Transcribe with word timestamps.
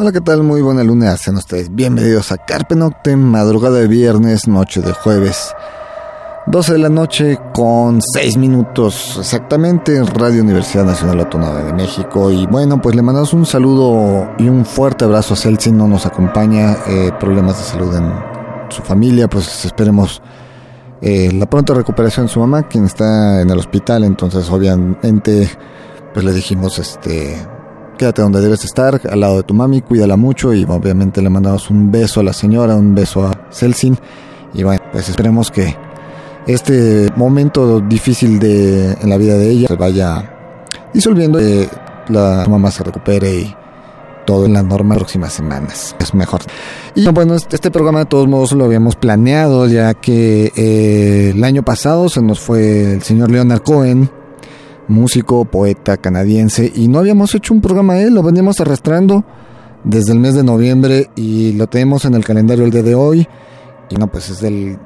Hola, 0.00 0.12
¿qué 0.12 0.20
tal? 0.20 0.44
Muy 0.44 0.62
buena 0.62 0.84
luna, 0.84 1.16
sean 1.16 1.38
ustedes 1.38 1.74
bienvenidos 1.74 2.30
a 2.30 2.36
Carpe 2.36 2.76
Noctem, 2.76 3.18
madrugada 3.18 3.78
de 3.78 3.88
viernes, 3.88 4.46
noche 4.46 4.80
de 4.80 4.92
jueves. 4.92 5.52
12 6.46 6.74
de 6.74 6.78
la 6.78 6.88
noche 6.88 7.36
con 7.52 8.00
6 8.00 8.36
minutos 8.36 9.16
exactamente 9.18 9.96
en 9.96 10.06
Radio 10.06 10.44
Universidad 10.44 10.84
Nacional 10.84 11.18
Autónoma 11.18 11.64
de 11.64 11.72
México. 11.72 12.30
Y 12.30 12.46
bueno, 12.46 12.80
pues 12.80 12.94
le 12.94 13.02
mandamos 13.02 13.32
un 13.32 13.44
saludo 13.44 14.30
y 14.38 14.48
un 14.48 14.64
fuerte 14.64 15.04
abrazo 15.04 15.34
a 15.34 15.36
Celsin, 15.36 15.76
no 15.76 15.88
nos 15.88 16.06
acompaña, 16.06 16.76
eh, 16.86 17.10
problemas 17.18 17.58
de 17.58 17.64
salud 17.64 17.92
en 17.96 18.12
su 18.68 18.82
familia, 18.82 19.26
pues 19.26 19.64
esperemos 19.64 20.22
eh, 21.02 21.32
la 21.32 21.46
pronta 21.50 21.74
recuperación 21.74 22.26
de 22.26 22.32
su 22.32 22.38
mamá, 22.38 22.68
quien 22.68 22.84
está 22.84 23.40
en 23.40 23.50
el 23.50 23.58
hospital, 23.58 24.04
entonces 24.04 24.48
obviamente 24.48 25.50
pues 26.14 26.24
le 26.24 26.32
dijimos, 26.32 26.78
este, 26.78 27.36
quédate 27.98 28.22
donde 28.22 28.40
debes 28.40 28.64
estar, 28.64 29.00
al 29.10 29.20
lado 29.20 29.36
de 29.36 29.42
tu 29.42 29.52
mami, 29.52 29.82
cuídala 29.82 30.16
mucho 30.16 30.54
y 30.54 30.64
obviamente 30.64 31.20
le 31.20 31.28
mandamos 31.28 31.68
un 31.68 31.90
beso 31.90 32.20
a 32.20 32.22
la 32.22 32.32
señora, 32.32 32.74
un 32.76 32.94
beso 32.94 33.26
a 33.26 33.48
Celsin 33.50 33.98
y 34.54 34.62
bueno, 34.62 34.82
pues 34.90 35.10
esperemos 35.10 35.50
que 35.50 35.76
este 36.46 37.10
momento 37.16 37.80
difícil 37.80 38.38
de, 38.38 38.92
en 38.92 39.10
la 39.10 39.18
vida 39.18 39.36
de 39.36 39.50
ella 39.50 39.68
se 39.68 39.76
vaya 39.76 40.34
disolviendo, 40.94 41.38
que 41.38 41.68
la 42.08 42.46
mamá 42.48 42.70
se 42.70 42.84
recupere 42.84 43.34
y 43.40 43.54
todo 44.24 44.46
en 44.46 44.52
las 44.52 44.64
normas 44.64 44.98
próximas 44.98 45.32
semanas. 45.32 45.96
Es 45.98 46.14
mejor. 46.14 46.42
Y 46.94 47.08
bueno, 47.08 47.34
este, 47.34 47.56
este 47.56 47.70
programa 47.70 48.00
de 48.00 48.04
todos 48.06 48.28
modos 48.28 48.52
lo 48.52 48.64
habíamos 48.64 48.96
planeado 48.96 49.66
ya 49.66 49.94
que 49.94 50.52
eh, 50.54 51.32
el 51.34 51.44
año 51.44 51.62
pasado 51.62 52.08
se 52.08 52.22
nos 52.22 52.40
fue 52.40 52.94
el 52.94 53.02
señor 53.02 53.30
Leonard 53.30 53.62
Cohen, 53.62 54.10
músico, 54.88 55.44
poeta 55.44 55.96
canadiense, 55.96 56.72
y 56.74 56.88
no 56.88 56.98
habíamos 56.98 57.34
hecho 57.34 57.54
un 57.54 57.60
programa 57.60 57.94
de 57.94 58.04
él, 58.04 58.14
lo 58.14 58.22
veníamos 58.22 58.60
arrastrando 58.60 59.24
desde 59.84 60.12
el 60.12 60.18
mes 60.18 60.34
de 60.34 60.44
noviembre 60.44 61.10
y 61.16 61.52
lo 61.52 61.66
tenemos 61.68 62.04
en 62.04 62.14
el 62.14 62.24
calendario 62.24 62.64
el 62.64 62.70
día 62.70 62.82
de 62.82 62.94
hoy. 62.94 63.28
Y 63.90 63.96
no, 63.96 64.10
pues 64.10 64.28
es 64.30 64.40
del 64.40 64.78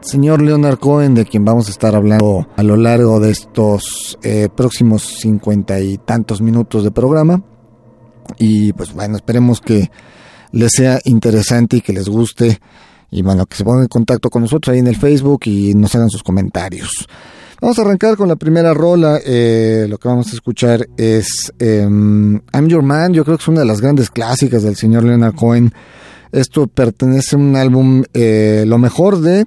señor 0.00 0.42
Leonard 0.42 0.78
Cohen, 0.78 1.14
de 1.14 1.24
quien 1.24 1.44
vamos 1.44 1.68
a 1.68 1.70
estar 1.70 1.94
hablando 1.94 2.46
a 2.56 2.62
lo 2.62 2.76
largo 2.76 3.20
de 3.20 3.30
estos 3.30 4.18
eh, 4.22 4.48
próximos 4.54 5.02
cincuenta 5.02 5.80
y 5.80 5.98
tantos 5.98 6.40
minutos 6.40 6.84
de 6.84 6.90
programa. 6.90 7.42
Y 8.38 8.72
pues 8.74 8.92
bueno, 8.92 9.16
esperemos 9.16 9.60
que 9.60 9.90
les 10.52 10.72
sea 10.72 11.00
interesante 11.04 11.78
y 11.78 11.80
que 11.80 11.92
les 11.92 12.08
guste. 12.08 12.60
Y 13.10 13.22
bueno, 13.22 13.46
que 13.46 13.56
se 13.56 13.64
pongan 13.64 13.82
en 13.82 13.88
contacto 13.88 14.28
con 14.28 14.42
nosotros 14.42 14.72
ahí 14.72 14.80
en 14.80 14.86
el 14.86 14.96
Facebook 14.96 15.40
y 15.46 15.74
nos 15.74 15.94
hagan 15.94 16.10
sus 16.10 16.22
comentarios. 16.22 17.08
Vamos 17.60 17.78
a 17.78 17.82
arrancar 17.82 18.16
con 18.16 18.28
la 18.28 18.36
primera 18.36 18.72
rola. 18.72 19.18
Eh, 19.24 19.86
lo 19.88 19.98
que 19.98 20.08
vamos 20.08 20.28
a 20.28 20.34
escuchar 20.34 20.88
es 20.96 21.52
em, 21.58 22.40
I'm 22.52 22.68
Your 22.68 22.82
Man. 22.82 23.12
Yo 23.12 23.24
creo 23.24 23.36
que 23.36 23.42
es 23.42 23.48
una 23.48 23.60
de 23.60 23.66
las 23.66 23.80
grandes 23.80 24.10
clásicas 24.10 24.62
del 24.62 24.76
señor 24.76 25.02
Leonard 25.02 25.34
Cohen. 25.34 25.72
Esto 26.30 26.68
pertenece 26.68 27.34
a 27.34 27.38
un 27.38 27.56
álbum, 27.56 28.04
eh, 28.14 28.64
lo 28.66 28.78
mejor 28.78 29.20
de 29.20 29.46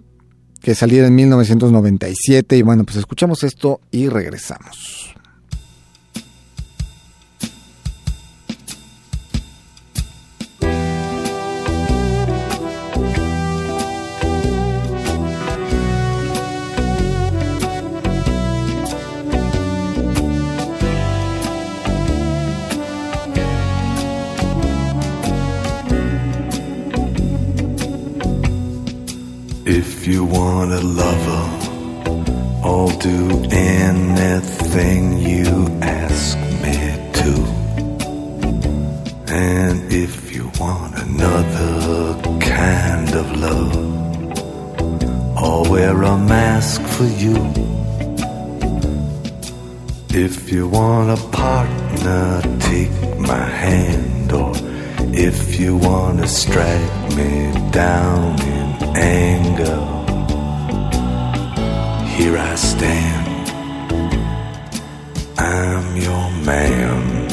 que 0.62 0.76
saliera 0.76 1.08
en 1.08 1.16
1997. 1.16 2.58
Y 2.58 2.62
bueno, 2.64 2.84
pues 2.84 2.98
escuchamos 2.98 3.44
esto 3.44 3.80
y 3.92 4.10
regresamos. 4.10 5.16
If 29.74 30.06
you 30.06 30.26
want 30.26 30.74
a 30.74 30.82
lover, 30.82 31.46
I'll 32.62 32.90
do 33.00 33.30
anything 33.52 35.18
you 35.18 35.48
ask 35.82 36.38
me 36.62 36.76
to. 37.20 37.32
And 39.34 39.94
if 39.94 40.36
you 40.36 40.52
want 40.60 41.00
another 41.00 42.22
kind 42.42 43.16
of 43.16 43.28
love, 43.38 43.74
I'll 45.38 45.64
wear 45.72 46.04
a 46.04 46.18
mask 46.18 46.82
for 46.82 47.06
you. 47.06 47.38
If 50.10 50.52
you 50.52 50.68
want 50.68 51.18
a 51.18 51.22
partner, 51.30 52.42
take 52.60 52.92
my 53.18 53.46
hand, 53.46 54.34
or 54.34 54.54
if 55.14 55.60
you 55.60 55.78
want 55.78 56.20
to 56.20 56.28
strike 56.28 57.16
me 57.16 57.52
down 57.72 58.40
in 58.42 58.98
anger, 58.98 59.82
here 62.16 62.38
I 62.38 62.56
stand. 62.56 63.50
I'm 65.38 65.98
your 65.98 66.32
man. 66.46 67.28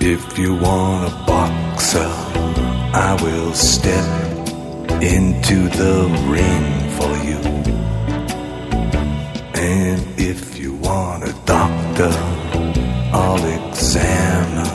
If 0.00 0.38
you 0.38 0.54
want 0.54 1.10
a 1.10 1.14
boxer, 1.26 2.10
I 2.92 3.18
will 3.22 3.52
step 3.54 4.04
into 5.02 5.68
the 5.80 6.08
ring 6.28 6.90
for 6.96 7.12
you. 7.28 7.40
And 9.54 10.02
if 10.18 10.58
you 10.58 10.74
want 10.74 11.24
a 11.24 11.32
doctor, 11.44 12.43
I'll 13.16 13.46
examine 13.62 14.66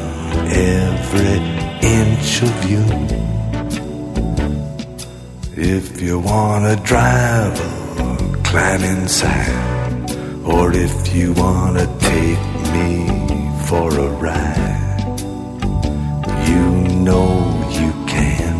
every 0.49 1.39
inch 1.97 2.41
of 2.41 2.55
you. 2.71 2.85
If 5.57 6.01
you 6.01 6.19
want 6.19 6.63
to 6.65 6.81
drive 6.85 7.53
driver, 7.55 8.43
climb 8.43 8.83
inside. 8.83 10.11
Or 10.45 10.71
if 10.73 11.13
you 11.13 11.33
want 11.33 11.79
to 11.79 11.85
take 11.99 12.43
me 12.75 12.91
for 13.67 13.89
a 14.07 14.09
ride, 14.27 15.19
you 16.47 16.63
know 17.05 17.31
you 17.79 17.91
can. 18.07 18.55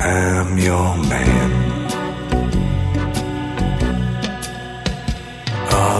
I'm 0.00 0.58
your 0.58 0.96
man. 0.96 1.63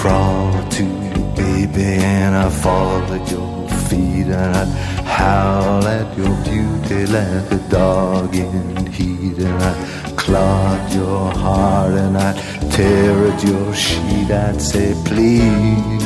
Crawl 0.00 0.66
to 0.70 0.82
you, 0.82 1.24
baby, 1.36 1.82
and 1.82 2.34
I'd 2.34 2.50
fall 2.50 3.02
at 3.12 3.30
your 3.30 3.68
feet, 3.86 4.28
and 4.28 4.56
I'd 4.56 4.68
howl 5.04 5.86
at 5.86 6.16
your 6.16 6.34
beauty 6.42 7.04
like 7.04 7.52
a 7.52 7.60
dog 7.68 8.34
in 8.34 8.86
heat, 8.86 9.36
and 9.38 9.62
I'd 9.62 10.16
clog 10.16 10.90
your 10.94 11.30
heart, 11.32 11.92
and 11.92 12.16
I'd 12.16 12.36
tear 12.72 13.26
at 13.26 13.44
your 13.44 13.74
sheet. 13.74 14.30
I'd 14.30 14.58
say, 14.62 14.94
please, 15.04 16.04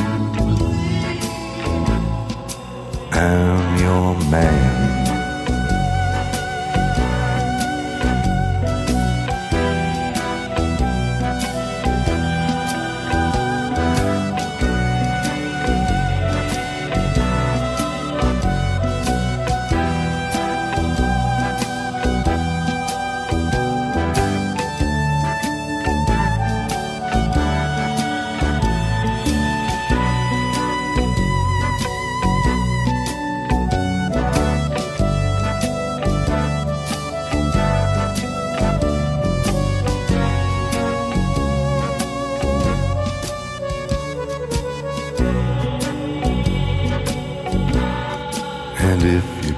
I'm 3.13 3.79
your 3.79 4.13
man. 4.29 4.84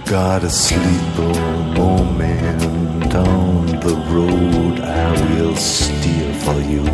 Sleep 0.07 1.18
a 1.18 1.74
moment 1.77 3.13
on 3.13 3.65
the 3.65 3.95
road, 4.09 4.80
I 4.80 5.12
will 5.33 5.56
steer 5.57 6.33
for 6.45 6.59
you. 6.62 6.86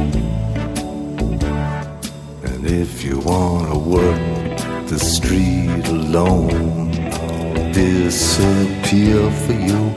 And 2.43 2.65
if 2.65 3.03
you 3.03 3.19
wanna 3.19 3.77
work 3.77 4.57
the 4.87 4.97
street 4.97 5.87
alone, 5.89 6.91
I'll 7.13 7.73
disappear 7.73 9.29
for 9.43 9.53
you. 9.53 9.93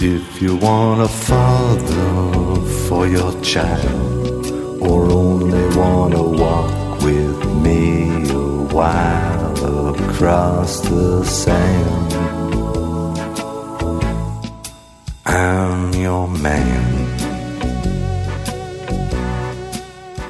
If 0.00 0.42
you 0.42 0.56
want 0.56 1.02
a 1.02 1.08
father 1.08 2.60
for 2.88 3.06
your 3.06 3.32
child, 3.42 4.50
or 4.82 5.06
only 5.06 5.76
wanna 5.76 6.22
walk 6.22 7.00
with 7.02 7.38
me 7.62 8.28
a 8.30 8.74
while 8.74 9.35
across 10.16 10.80
the 10.80 11.22
sand, 11.24 12.12
I'm 15.26 15.92
your 15.92 16.26
man. 16.26 16.84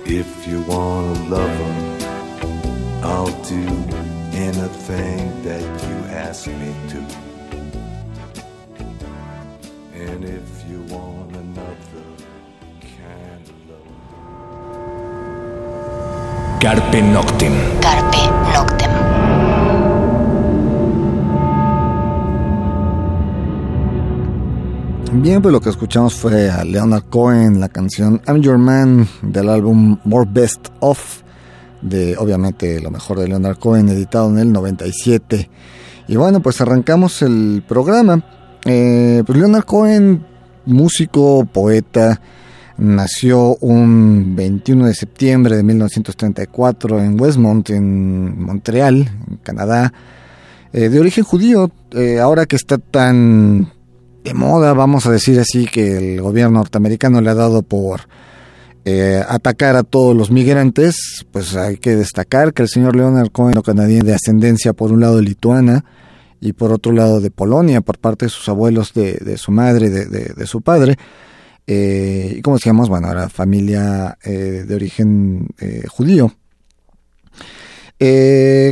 If 0.04 0.48
you 0.48 0.60
want 0.62 1.16
a 1.16 1.20
lover, 1.34 1.74
I'll 3.04 3.36
do 3.44 3.64
anything 4.34 5.42
that 5.44 5.62
you 5.86 5.96
ask 6.10 6.48
me 6.48 6.74
to. 6.88 6.98
And 9.94 10.24
if 10.24 10.48
you 10.68 10.82
want 10.94 11.36
another 11.36 12.06
kind 12.98 13.48
of 13.54 13.58
love. 13.70 13.88
Carpe 16.60 17.00
Noctem. 17.14 17.54
Carpe 17.80 18.24
Noctem. 18.52 18.95
Bien, 25.26 25.42
pues 25.42 25.52
lo 25.52 25.60
que 25.60 25.70
escuchamos 25.70 26.14
fue 26.14 26.48
a 26.48 26.62
Leonard 26.62 27.06
Cohen, 27.10 27.58
la 27.58 27.68
canción 27.68 28.22
I'm 28.28 28.40
Your 28.42 28.58
Man 28.58 29.08
del 29.22 29.48
álbum 29.48 29.98
More 30.04 30.30
Best 30.32 30.68
Of, 30.78 31.22
de 31.82 32.16
obviamente 32.16 32.80
lo 32.80 32.92
mejor 32.92 33.18
de 33.18 33.26
Leonard 33.26 33.58
Cohen, 33.58 33.88
editado 33.88 34.30
en 34.30 34.38
el 34.38 34.52
97. 34.52 35.50
Y 36.06 36.14
bueno, 36.14 36.38
pues 36.38 36.60
arrancamos 36.60 37.22
el 37.22 37.64
programa. 37.66 38.24
Eh, 38.66 39.24
pues 39.26 39.36
Leonard 39.36 39.64
Cohen, 39.64 40.24
músico, 40.64 41.44
poeta, 41.44 42.20
nació 42.78 43.56
un 43.56 44.36
21 44.36 44.86
de 44.86 44.94
septiembre 44.94 45.56
de 45.56 45.64
1934 45.64 47.00
en 47.00 47.20
Westmont, 47.20 47.68
en 47.70 48.44
Montreal, 48.44 49.10
en 49.28 49.38
Canadá, 49.38 49.92
eh, 50.72 50.88
de 50.88 51.00
origen 51.00 51.24
judío. 51.24 51.72
Eh, 51.90 52.20
ahora 52.20 52.46
que 52.46 52.54
está 52.54 52.78
tan 52.78 53.72
de 54.26 54.34
moda, 54.34 54.72
vamos 54.72 55.06
a 55.06 55.12
decir 55.12 55.38
así, 55.38 55.66
que 55.66 56.14
el 56.14 56.20
gobierno 56.20 56.58
norteamericano 56.58 57.20
le 57.20 57.30
ha 57.30 57.34
dado 57.34 57.62
por 57.62 58.08
eh, 58.84 59.22
atacar 59.26 59.76
a 59.76 59.84
todos 59.84 60.16
los 60.16 60.32
migrantes, 60.32 61.24
pues 61.30 61.54
hay 61.54 61.76
que 61.76 61.94
destacar 61.94 62.52
que 62.52 62.62
el 62.62 62.68
señor 62.68 62.96
Leonard 62.96 63.30
Cohen, 63.30 63.60
canadiense 63.62 64.06
de 64.06 64.14
ascendencia 64.14 64.72
por 64.72 64.90
un 64.90 65.00
lado 65.00 65.20
lituana 65.20 65.84
y 66.40 66.54
por 66.54 66.72
otro 66.72 66.90
lado 66.90 67.20
de 67.20 67.30
Polonia, 67.30 67.82
por 67.82 67.98
parte 67.98 68.26
de 68.26 68.30
sus 68.30 68.48
abuelos, 68.48 68.92
de, 68.94 69.38
su 69.38 69.52
madre, 69.52 69.90
de, 69.90 70.46
su 70.46 70.60
padre, 70.60 70.96
eh, 71.68 72.34
y 72.38 72.42
como 72.42 72.56
decíamos, 72.56 72.88
bueno, 72.88 73.08
era 73.08 73.28
familia 73.28 74.18
eh, 74.24 74.64
de 74.66 74.74
origen 74.74 75.48
judío. 75.88 76.32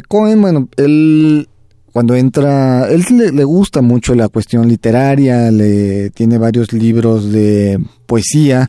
Cohen, 0.09 0.43
bueno, 0.43 0.69
él 0.77 1.49
cuando 1.95 2.17
entra, 2.17 2.89
él 2.89 3.05
le, 3.09 3.45
gusta 3.45 3.81
mucho 3.81 4.17
la 4.17 4.29
cuestión 4.29 4.67
literaria, 4.67 5.53
le 5.53 6.11
tiene 6.11 6.39
varios 6.39 6.73
libros 6.73 7.31
de 7.31 7.79
poesía, 8.07 8.69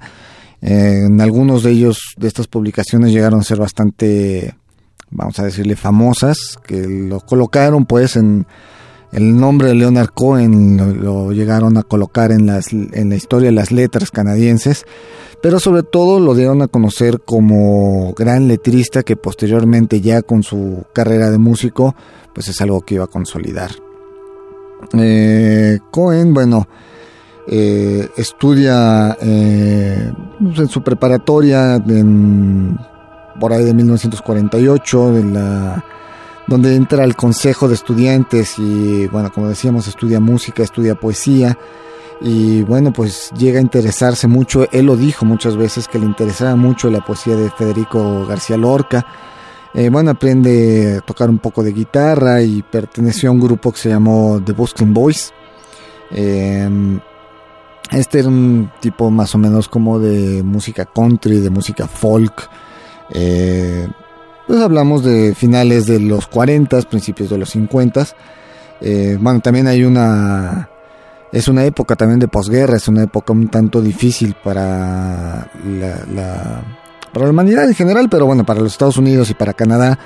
en 0.61 1.19
algunos 1.19 1.63
de 1.63 1.71
ellos, 1.71 2.13
de 2.17 2.27
estas 2.27 2.45
publicaciones 2.45 3.11
llegaron 3.11 3.39
a 3.39 3.43
ser 3.43 3.57
bastante, 3.57 4.53
vamos 5.09 5.39
a 5.39 5.45
decirle, 5.45 5.75
famosas, 5.75 6.59
que 6.67 6.85
lo 6.87 7.19
colocaron 7.19 7.87
pues 7.87 8.15
en 8.15 8.45
el 9.11 9.35
nombre 9.35 9.69
de 9.69 9.73
Leonard 9.73 10.09
Cohen 10.09 10.77
lo, 10.77 10.93
lo, 10.93 11.31
llegaron 11.31 11.77
a 11.79 11.83
colocar 11.83 12.31
en, 12.31 12.45
las, 12.45 12.73
en 12.73 13.09
la 13.09 13.15
historia 13.15 13.49
de 13.49 13.55
las 13.55 13.71
letras 13.71 14.11
canadienses, 14.11 14.85
pero 15.41 15.59
sobre 15.59 15.81
todo 15.81 16.19
lo 16.19 16.35
dieron 16.35 16.61
a 16.61 16.67
conocer 16.67 17.21
como 17.21 18.13
gran 18.13 18.47
letrista 18.47 19.01
que 19.01 19.15
posteriormente 19.15 19.99
ya 19.99 20.21
con 20.21 20.43
su 20.43 20.83
carrera 20.93 21.31
de 21.31 21.39
músico 21.39 21.95
pues 22.35 22.49
es 22.49 22.59
algo 22.61 22.81
que 22.81 22.95
iba 22.95 23.05
a 23.05 23.07
consolidar. 23.07 23.71
Eh, 24.93 25.79
Cohen, 25.89 26.33
bueno, 26.33 26.67
eh, 27.47 28.09
estudia 28.17 29.17
eh, 29.21 30.11
en 30.41 30.67
su 30.67 30.83
preparatoria 30.83 31.75
en, 31.75 32.77
por 33.39 33.53
ahí 33.53 33.63
de 33.63 33.73
1948, 33.73 35.11
de 35.13 35.23
la 35.23 35.85
donde 36.47 36.75
entra 36.75 37.03
al 37.03 37.15
consejo 37.15 37.67
de 37.67 37.73
estudiantes 37.73 38.59
y 38.59 39.07
bueno, 39.07 39.31
como 39.31 39.49
decíamos, 39.49 39.87
estudia 39.87 40.19
música, 40.19 40.61
estudia 40.61 40.93
poesía 40.93 41.57
y 42.21 42.61
bueno, 42.61 42.93
pues 42.93 43.31
llega 43.35 43.59
a 43.59 43.63
interesarse 43.63 44.27
mucho, 44.27 44.67
él 44.71 44.85
lo 44.85 44.95
dijo 44.95 45.25
muchas 45.25 45.57
veces 45.57 45.87
que 45.87 45.97
le 45.97 46.05
interesaba 46.05 46.55
mucho 46.55 46.91
la 46.91 47.03
poesía 47.03 47.35
de 47.35 47.49
Federico 47.49 48.27
García 48.27 48.57
Lorca. 48.57 49.05
Eh, 49.75 49.89
bueno, 49.89 50.11
aprende 50.11 50.97
a 50.97 51.01
tocar 51.01 51.29
un 51.29 51.39
poco 51.39 51.61
de 51.61 51.73
guitarra 51.73 52.41
y 52.41 52.61
perteneció 52.63 53.29
a 53.29 53.33
un 53.33 53.41
grupo 53.41 53.71
que 53.71 53.79
se 53.79 53.89
llamó 53.89 54.41
The 54.43 54.53
Busking 54.53 54.93
Boys. 54.93 55.33
Eh, 56.11 56.69
este 57.91 58.19
era 58.19 58.29
un 58.29 58.71
tipo 58.79 59.11
más 59.11 59.35
o 59.35 59.37
menos 59.37 59.69
como 59.69 59.99
de 59.99 60.41
música 60.43 60.85
country, 60.85 61.39
de 61.39 61.49
música 61.49 61.87
folk. 61.87 62.49
Eh, 63.11 63.87
pues 64.47 64.61
hablamos 64.61 65.03
de 65.03 65.35
finales 65.35 65.85
de 65.85 65.99
los 65.99 66.27
40, 66.27 66.81
principios 66.83 67.29
de 67.29 67.37
los 67.37 67.49
50. 67.51 68.07
Eh, 68.81 69.17
bueno, 69.19 69.39
también 69.39 69.67
hay 69.67 69.83
una... 69.83 70.69
Es 71.31 71.47
una 71.49 71.65
época 71.65 71.95
también 71.95 72.19
de 72.19 72.29
posguerra, 72.29 72.77
es 72.77 72.87
una 72.87 73.03
época 73.03 73.33
un 73.33 73.49
tanto 73.49 73.81
difícil 73.81 74.35
para 74.41 75.51
la, 75.65 76.05
la, 76.13 76.63
para 77.15 77.27
la 77.27 77.31
humanidad 77.31 77.63
en 77.65 77.73
general, 77.73 78.09
pero 78.09 78.25
bueno, 78.25 78.45
para 78.45 78.59
los 78.59 78.73
Estados 78.73 78.97
Unidos 78.97 79.29
y 79.29 79.35
para 79.35 79.53
Canadá. 79.53 79.97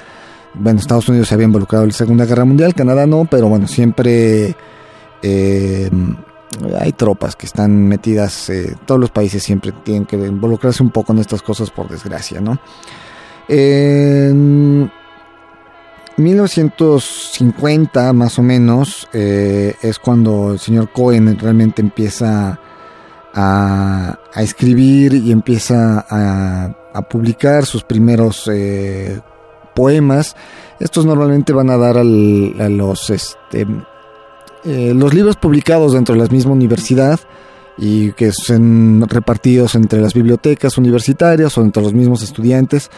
Bueno, 0.54 0.80
Estados 0.80 1.10
Unidos 1.10 1.28
se 1.28 1.34
había 1.34 1.46
involucrado 1.46 1.84
en 1.84 1.90
la 1.90 1.96
Segunda 1.96 2.26
Guerra 2.26 2.46
Mundial, 2.46 2.76
Canadá 2.76 3.08
no, 3.08 3.26
pero 3.26 3.50
bueno, 3.50 3.68
siempre 3.68 4.56
eh, 5.24 5.90
hay 6.80 6.92
tropas 6.92 7.36
que 7.36 7.48
están 7.48 7.88
metidas, 7.88 8.52
eh, 8.52 8.76
todos 8.86 9.02
los 9.02 9.10
países 9.10 9.42
siempre 9.42 9.72
tienen 9.84 10.06
que 10.06 10.18
involucrarse 10.18 10.84
un 10.84 10.92
poco 10.92 11.12
en 11.12 11.18
estas 11.18 11.42
cosas 11.42 11.72
por 11.72 11.90
desgracia, 11.90 12.42
¿no? 12.42 12.60
En 13.48 14.92
1950 16.16 18.14
más 18.14 18.38
o 18.38 18.44
menos 18.44 19.08
eh, 19.14 19.74
es 19.82 19.98
cuando 19.98 20.52
el 20.52 20.60
señor 20.60 20.92
Cohen 20.92 21.40
realmente 21.40 21.82
empieza 21.82 22.60
a, 23.34 24.20
a 24.32 24.44
escribir 24.44 25.16
y 25.16 25.32
empieza 25.32 26.06
a, 26.08 26.76
a 26.94 27.02
publicar 27.02 27.66
sus 27.66 27.84
primeros 27.84 28.50
eh, 28.52 29.20
poemas. 29.76 30.36
Estos 30.80 31.06
normalmente 31.06 31.54
van 31.54 31.70
a 31.70 31.78
dar 31.78 31.98
al, 31.98 32.56
a 32.60 32.70
los, 32.70 33.10
este, 33.10 33.66
eh, 34.66 34.94
los 34.96 35.14
libros 35.14 35.36
publicados 35.36 35.94
dentro 35.94 36.16
de 36.16 36.22
la 36.22 36.28
misma 36.28 36.52
universidad 36.52 37.20
y 37.78 38.12
que 38.12 38.32
son 38.32 39.06
repartidos 39.08 39.76
entre 39.76 40.02
las 40.02 40.14
bibliotecas 40.14 40.78
universitarias 40.78 41.58
o 41.58 41.62
entre 41.62 41.82
los 41.82 41.94
mismos 41.94 42.22
estudiantes. 42.24 42.90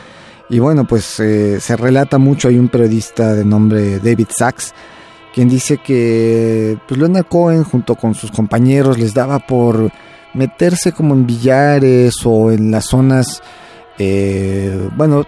Y 0.49 0.59
bueno, 0.59 0.85
pues 0.85 1.19
eh, 1.19 1.59
se 1.59 1.77
relata 1.77 2.17
mucho, 2.17 2.47
hay 2.47 2.57
un 2.57 2.67
periodista 2.67 3.35
de 3.35 3.45
nombre 3.45 3.99
David 3.99 4.27
Sachs, 4.35 4.73
quien 5.33 5.47
dice 5.47 5.77
que 5.77 6.77
pues, 6.87 6.99
Cohen 7.29 7.63
junto 7.63 7.95
con 7.95 8.15
sus 8.15 8.31
compañeros 8.31 8.97
les 8.97 9.13
daba 9.13 9.39
por 9.39 9.91
meterse 10.33 10.91
como 10.91 11.13
en 11.13 11.25
billares 11.25 12.15
o 12.25 12.51
en 12.51 12.71
las 12.71 12.85
zonas, 12.85 13.41
eh, 14.03 14.89
bueno, 14.95 15.25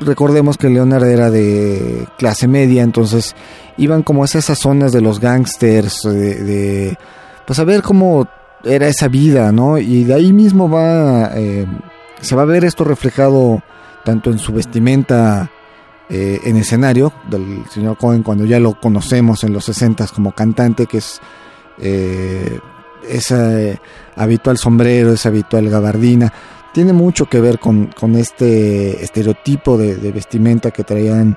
recordemos 0.00 0.56
que 0.56 0.68
Leonard 0.68 1.04
era 1.04 1.30
de 1.30 2.06
clase 2.18 2.48
media, 2.48 2.82
entonces 2.82 3.36
iban 3.76 4.02
como 4.02 4.22
a 4.22 4.26
esas 4.26 4.58
zonas 4.58 4.92
de 4.92 5.00
los 5.00 5.20
gangsters, 5.20 6.02
de, 6.02 6.34
de 6.42 6.98
pues 7.46 7.58
a 7.58 7.64
ver 7.64 7.82
cómo 7.82 8.28
era 8.64 8.88
esa 8.88 9.08
vida, 9.08 9.52
¿no? 9.52 9.78
Y 9.78 10.04
de 10.04 10.14
ahí 10.14 10.32
mismo 10.32 10.68
va, 10.68 11.30
eh, 11.34 11.66
se 12.20 12.34
va 12.34 12.42
a 12.42 12.46
ver 12.46 12.64
esto 12.64 12.84
reflejado 12.84 13.62
tanto 14.04 14.30
en 14.30 14.38
su 14.38 14.52
vestimenta 14.52 15.50
eh, 16.08 16.40
en 16.44 16.56
escenario 16.56 17.12
del 17.30 17.64
señor 17.70 17.96
Cohen 17.96 18.22
cuando 18.22 18.44
ya 18.44 18.58
lo 18.58 18.80
conocemos 18.80 19.44
en 19.44 19.52
los 19.52 19.64
60 19.66 20.08
como 20.08 20.32
cantante, 20.32 20.86
que 20.86 20.98
es 20.98 21.20
eh, 21.78 22.58
ese 23.08 23.80
habitual 24.16 24.58
sombrero, 24.58 25.12
esa 25.12 25.28
habitual 25.28 25.68
gabardina. 25.68 26.32
Tiene 26.72 26.92
mucho 26.92 27.26
que 27.26 27.40
ver 27.40 27.58
con, 27.58 27.86
con 27.88 28.14
este 28.16 29.02
estereotipo 29.02 29.76
de, 29.76 30.12
vestimenta 30.12 30.70
que 30.70 30.84
traían 30.84 31.36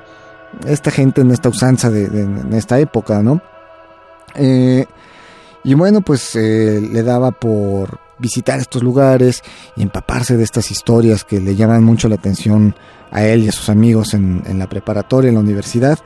esta 0.68 0.92
gente 0.92 1.22
en 1.22 1.32
esta 1.32 1.50
usanza 1.50 1.90
de, 1.90 2.06
en 2.06 2.54
esta 2.54 2.80
época, 2.80 3.24
¿no? 3.24 3.42
Eh, 4.36 4.86
y 5.64 5.74
bueno, 5.74 6.02
pues 6.02 6.36
eh, 6.36 6.82
le 6.82 7.04
daba 7.04 7.32
por 7.32 8.00
visitar 8.20 8.60
estos 8.60 8.84
lugares 8.84 9.42
y 9.76 9.84
empaparse 9.84 10.38
de 10.38 10.44
estas 10.44 10.72
historias 10.72 11.24
que 11.24 11.40
le 11.40 11.56
llaman 11.56 11.84
mucho 11.84 12.10
la 12.10 12.16
atención 12.16 12.76
a 13.12 13.24
él 13.26 13.44
y 13.44 13.50
a 13.50 13.52
sus 13.52 13.70
amigos 13.70 14.14
en, 14.14 14.44
la 14.58 14.68
preparatoria, 14.68 15.30
en 15.30 15.36
la 15.36 15.42
universidad. 15.42 16.00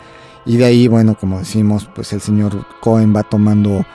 Y 0.45 0.57
de 0.57 0.65
ahí, 0.65 0.87
bueno, 0.87 1.15
como 1.19 1.39
decimos, 1.39 1.89
pues 1.93 2.13
el 2.13 2.21
señor 2.21 2.65
Cohen 2.81 3.15
va 3.15 3.23
tomando 3.23 3.85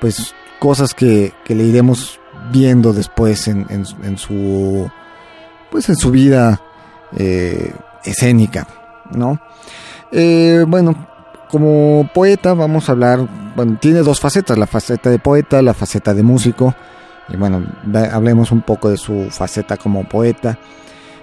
pues 0.00 0.34
cosas 0.58 0.94
que, 0.94 1.32
que 1.44 1.54
le 1.54 1.64
iremos 1.64 2.20
viendo 2.50 2.92
después 2.92 3.48
en, 3.48 3.86
su 4.16 4.90
pues 5.70 5.88
en 5.88 5.96
su 5.96 6.10
vida 6.10 6.60
eh, 7.16 7.72
escénica, 8.04 8.66
¿no? 9.12 9.40
Eh, 10.12 10.64
bueno, 10.66 10.94
como 11.50 12.08
poeta 12.14 12.54
vamos 12.54 12.88
a 12.88 12.92
hablar, 12.92 13.26
tiene 13.80 14.00
dos 14.00 14.20
facetas, 14.20 14.58
la 14.58 14.66
faceta 14.66 15.10
de 15.10 15.18
poeta, 15.18 15.62
la 15.62 15.74
faceta 15.74 16.14
de 16.14 16.22
músico, 16.22 16.74
y 17.28 17.36
bueno, 17.36 17.64
hablemos 18.12 18.52
un 18.52 18.62
poco 18.62 18.90
de 18.90 18.96
su 18.96 19.28
faceta 19.30 19.76
como 19.76 20.08
poeta. 20.08 20.58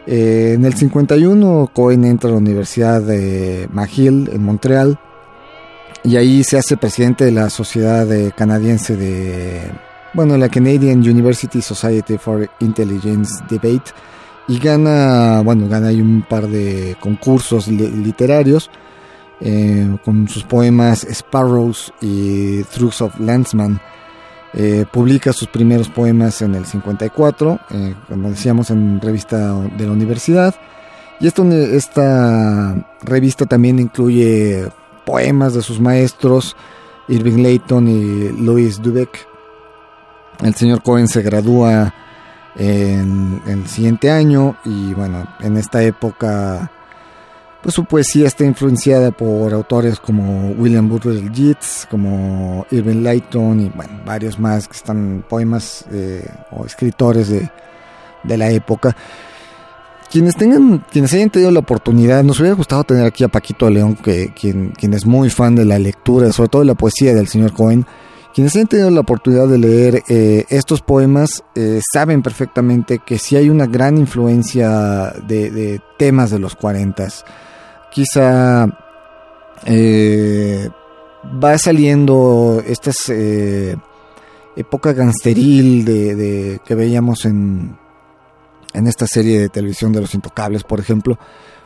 Eh, 0.08 0.54
en 0.56 0.66
el 0.66 0.74
51 0.74 1.70
Cohen 1.74 2.06
entra 2.06 2.30
a 2.30 2.34
la 2.34 2.40
Universidad 2.40 3.01
de 3.04 3.70
McGill 3.72 4.32
en 4.34 4.44
Montreal 4.44 5.00
y 6.04 6.16
ahí 6.16 6.44
se 6.44 6.58
hace 6.58 6.75
presidente 6.75 7.24
de 7.24 7.32
la 7.32 7.51
Sociedad 7.51 8.08
Canadiense 8.36 8.96
de, 8.96 9.62
bueno, 10.13 10.38
la 10.38 10.50
Canadian 10.50 11.00
University 11.00 11.62
Society 11.62 12.18
for 12.18 12.50
Intelligence 12.60 13.44
Debate 13.50 13.91
y 14.48 14.60
gana, 14.60 15.41
bueno, 15.41 15.68
gana 15.70 15.88
ahí 15.88 16.01
un 16.01 16.24
par 16.24 16.48
de 16.48 16.98
concursos 17.00 17.68
literarios 17.68 18.70
eh, 19.39 19.98
con 20.03 20.27
sus 20.27 20.44
poemas 20.44 21.08
Sparrows 21.10 21.94
y 22.01 22.63
Truths 22.63 23.01
of 23.01 23.20
Landsman. 23.20 23.80
Eh, 24.53 24.86
publica 24.91 25.32
sus 25.32 25.48
primeros 25.48 25.88
poemas 25.88 26.41
en 26.41 26.56
el 26.56 26.65
54, 26.65 27.60
eh, 27.72 27.96
como 28.10 28.30
decíamos 28.30 28.70
en 28.70 29.00
revista 29.00 29.53
de 29.77 29.86
la 29.86 29.91
universidad. 29.94 30.53
Y 31.20 31.27
esta, 31.27 31.44
esta 31.44 32.75
revista 33.03 33.46
también 33.46 33.80
incluye 33.80 34.68
poemas 35.06 35.53
de 35.53 35.62
sus 35.62 35.80
maestros, 35.80 36.56
Irving 37.08 37.41
Layton 37.41 37.88
y 37.88 38.30
Louis 38.44 38.82
Dubeck. 38.82 39.31
El 40.41 40.55
señor 40.55 40.81
Cohen 40.81 41.07
se 41.07 41.21
gradúa 41.21 41.93
en, 42.55 43.41
el 43.48 43.67
siguiente 43.67 44.10
año 44.12 44.57
y 44.65 44.93
bueno, 44.93 45.27
en 45.39 45.57
esta 45.57 45.83
época 45.83 46.71
pues 47.62 47.75
su 47.75 47.86
poesía 47.86 48.25
está 48.25 48.43
influenciada 48.43 49.12
por 49.12 49.53
autores 49.53 50.00
como 50.00 50.50
William 50.57 50.89
Butler 50.89 51.31
Yeats, 51.31 51.88
como 51.89 52.65
Irving 52.71 53.03
Layton 53.03 53.60
y 53.60 53.69
bueno, 53.69 54.01
varios 54.03 54.39
más 54.39 54.67
que 54.67 54.75
están 54.75 55.24
poemas 55.29 55.86
eh, 55.91 56.27
o 56.50 56.65
escritores 56.65 57.29
de, 57.29 57.50
la 58.38 58.50
época. 58.50 58.95
Quienes 60.10 60.36
tengan, 60.36 60.83
quienes 60.91 61.13
hayan 61.13 61.29
tenido 61.29 61.51
la 61.51 61.60
oportunidad, 61.60 62.24
nos 62.24 62.39
hubiera 62.39 62.55
gustado 62.55 62.83
tener 62.83 63.05
aquí 63.05 63.24
a 63.24 63.27
Paquito 63.27 63.69
León, 63.69 63.95
que, 63.95 64.33
quien, 64.33 64.71
quien 64.71 64.93
es 64.95 65.05
muy 65.05 65.29
fan 65.29 65.55
de 65.55 65.63
la 65.63 65.77
lectura, 65.77 66.31
sobre 66.31 66.50
todo 66.50 66.62
de 66.63 66.67
la 66.67 66.75
poesía 66.75 67.13
del 67.13 67.27
señor 67.27 67.53
Cohen. 67.53 67.86
Quienes 68.34 68.56
hayan 68.56 68.68
tenido 68.68 68.92
la 68.92 69.02
oportunidad 69.02 69.48
de 69.48 69.58
leer 69.58 70.04
eh, 70.08 70.46
estos 70.50 70.82
poemas 70.82 71.44
eh, 71.56 71.82
saben 71.94 72.22
perfectamente 72.22 73.00
que 73.06 73.18
sí 73.18 73.36
hay 73.36 73.50
una 73.50 73.66
gran 73.66 73.98
influencia 73.98 75.14
de, 75.28 75.52
de 75.52 75.82
temas 75.98 76.32
de 76.32 76.40
los 76.40 76.56
cuarentas 76.56 77.26
quizá 77.92 78.68
eh, 79.66 80.70
va 81.44 81.58
saliendo 81.58 82.64
esta 82.66 82.92
época 84.56 84.94
gangsteril 84.94 85.86
de, 85.86 86.60
que 86.66 86.74
veíamos 86.74 87.26
en, 87.26 87.78
en 88.74 88.88
esta 88.88 89.06
serie 89.06 89.40
de 89.40 89.50
televisión 89.50 89.92
de 89.92 90.02
los 90.02 90.16
intocables, 90.16 90.64
por 90.64 90.80
ejemplo. 90.80 91.20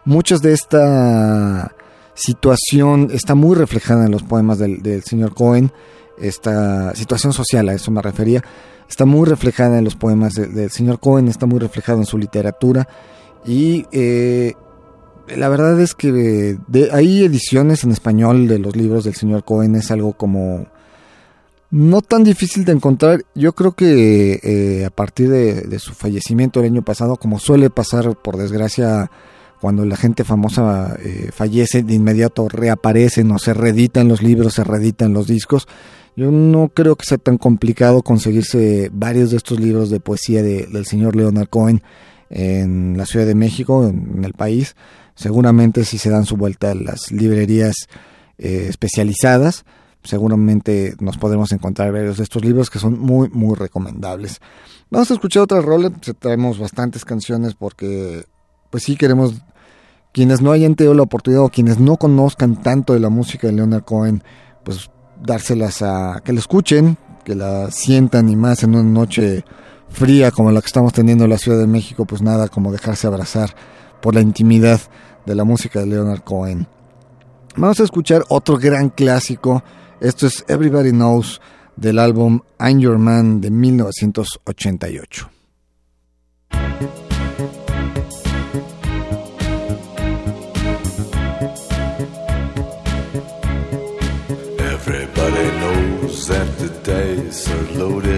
Muchas 0.04 0.42
de 0.42 0.54
esta 0.54 1.72
situación 2.14 3.10
está 3.12 3.36
muy 3.36 3.56
reflejada 3.56 4.06
en 4.06 4.12
los 4.12 4.24
poemas 4.24 4.60
del, 4.60 5.04
señor 5.04 5.34
Cohen. 5.34 5.72
Esta 6.20 6.96
situación 6.96 7.34
social, 7.34 7.70
a 7.70 7.74
eso 7.74 7.92
me 7.92 8.02
refería, 8.02 8.44
está 8.90 9.06
muy 9.06 9.28
reflejada 9.28 9.78
en 9.78 9.84
los 9.84 9.96
poemas 9.96 10.34
del 10.34 10.72
señor 10.72 11.00
Cohen, 11.00 11.28
está 11.28 11.46
muy 11.46 11.60
reflejada 11.60 12.00
en 12.00 12.06
su 12.06 12.18
literatura. 12.18 12.88
Y 13.46 13.86
eh, 13.92 14.54
la 15.28 15.50
verdad 15.50 15.80
es 15.80 15.94
que 15.96 16.58
hay 16.92 17.24
ediciones 17.24 17.84
en 17.84 17.92
español 17.92 18.48
de 18.48 18.60
los 18.60 18.76
libros 18.76 19.04
del 19.04 19.16
señor 19.16 19.44
Cohen, 19.44 19.76
es 19.76 19.92
algo 19.92 20.14
como 20.14 20.68
no 21.72 22.02
tan 22.02 22.24
difícil 22.24 22.64
de 22.64 22.72
encontrar. 22.72 23.26
Yo 23.34 23.54
creo 23.54 23.74
que 23.74 24.40
eh, 24.44 24.86
a 24.86 24.90
partir 24.90 25.30
de, 25.30 25.80
su 25.80 25.94
fallecimiento 25.94 26.60
el 26.60 26.68
año 26.68 26.84
pasado, 26.84 27.18
como 27.18 27.40
suele 27.40 27.70
pasar 27.70 28.16
por 28.16 28.38
desgracia 28.38 29.12
cuando 29.60 29.84
la 29.86 29.96
gente 29.96 30.24
famosa 30.24 30.96
eh, 31.04 31.30
fallece, 31.34 31.84
de 31.84 31.96
inmediato 31.96 32.48
reaparecen 32.48 33.32
o 33.32 33.40
se 33.40 33.54
reeditan 33.54 34.08
los 34.08 34.22
libros, 34.22 34.54
se 34.54 34.64
reeditan 34.64 35.14
los 35.14 35.28
discos. 35.28 35.68
Yo 36.16 36.32
no 36.32 36.70
creo 36.70 36.96
que 36.96 37.06
sea 37.06 37.18
tan 37.18 37.38
complicado 37.38 38.02
conseguirse 38.02 38.90
varios 38.94 39.32
de 39.32 39.38
estos 39.38 39.60
libros 39.60 39.90
de 39.90 40.00
poesía 40.00 40.42
del 40.44 40.86
señor 40.86 41.16
Leonard 41.16 41.50
Cohen 41.50 41.84
en 42.30 42.98
la 42.98 43.06
Ciudad 43.06 43.26
de 43.26 43.36
México, 43.36 43.86
en 43.88 44.24
el 44.24 44.34
país 44.34 44.76
seguramente 45.16 45.86
si 45.86 45.98
se 45.98 46.10
dan 46.10 46.26
su 46.26 46.38
vuelta 46.38 46.72
a 46.72 46.76
las 46.76 47.12
librerías 47.12 47.76
eh, 48.38 48.68
especializadas, 48.70 49.66
seguramente 50.04 50.94
nos 51.00 51.18
podremos 51.18 51.52
encontrar 51.52 51.92
varios 51.92 52.18
de 52.18 52.24
estos 52.24 52.44
libros 52.44 52.70
que 52.70 52.80
son 52.80 53.00
muy, 53.00 53.30
muy 53.30 53.56
recomendables. 53.56 54.40
Vamos 54.92 55.10
a 55.10 55.14
escuchar 55.16 55.44
otra 55.44 55.62
roles, 55.62 55.92
traemos 56.20 56.60
bastantes 56.60 57.06
canciones 57.06 57.56
porque, 57.56 58.26
pues 58.70 58.84
sí 58.84 58.98
queremos, 58.98 59.34
quienes 60.12 60.42
no 60.42 60.52
hayan 60.52 60.76
tenido 60.76 60.94
la 60.94 61.04
oportunidad 61.04 61.44
o 61.44 61.50
quienes 61.50 61.80
no 61.80 61.98
conozcan 61.98 62.62
tanto 62.62 62.94
de 62.94 63.00
la 63.00 63.10
música 63.10 63.48
de 63.48 63.54
Leonard 63.54 63.84
Cohen, 63.84 64.24
pues 64.64 64.92
dárselas 65.22 65.82
a 65.82 66.22
que 66.24 66.34
la 66.34 66.40
escuchen, 66.40 66.98
que 67.24 67.36
la 67.36 67.72
sientan 67.72 68.30
y 68.30 68.36
más 68.36 68.64
en 68.64 68.76
una 68.76 68.84
noche 68.84 69.44
fría 69.90 70.32
como 70.32 70.52
la 70.52 70.62
que 70.62 70.68
estamos 70.68 70.94
teniendo 70.94 71.24
en 71.24 71.30
la 71.30 71.38
Ciudad 71.38 71.60
de 71.60 71.68
México, 71.68 72.06
pues 72.06 72.22
nada 72.22 72.48
como 72.48 72.72
dejarse 72.72 73.08
abrazar 73.08 73.56
por 74.02 74.14
la 74.16 74.22
intimidad 74.22 74.80
de 75.26 75.36
la 75.36 75.44
música 75.44 75.80
de 75.80 75.88
Leonard 75.88 76.22
Cohen. 76.22 76.68
Vamos 77.56 77.80
a 77.80 77.84
escuchar 77.84 78.24
otro 78.30 78.58
gran 78.58 78.90
clásico. 78.90 79.64
Esto 80.02 80.28
es 80.28 80.44
Everybody 80.48 80.92
Knows 80.92 81.42
del 81.76 82.00
álbum 82.00 82.42
I'm 82.60 82.80
Your 82.80 82.98
Man 82.98 83.42
de 83.42 83.50
1988. 83.50 85.35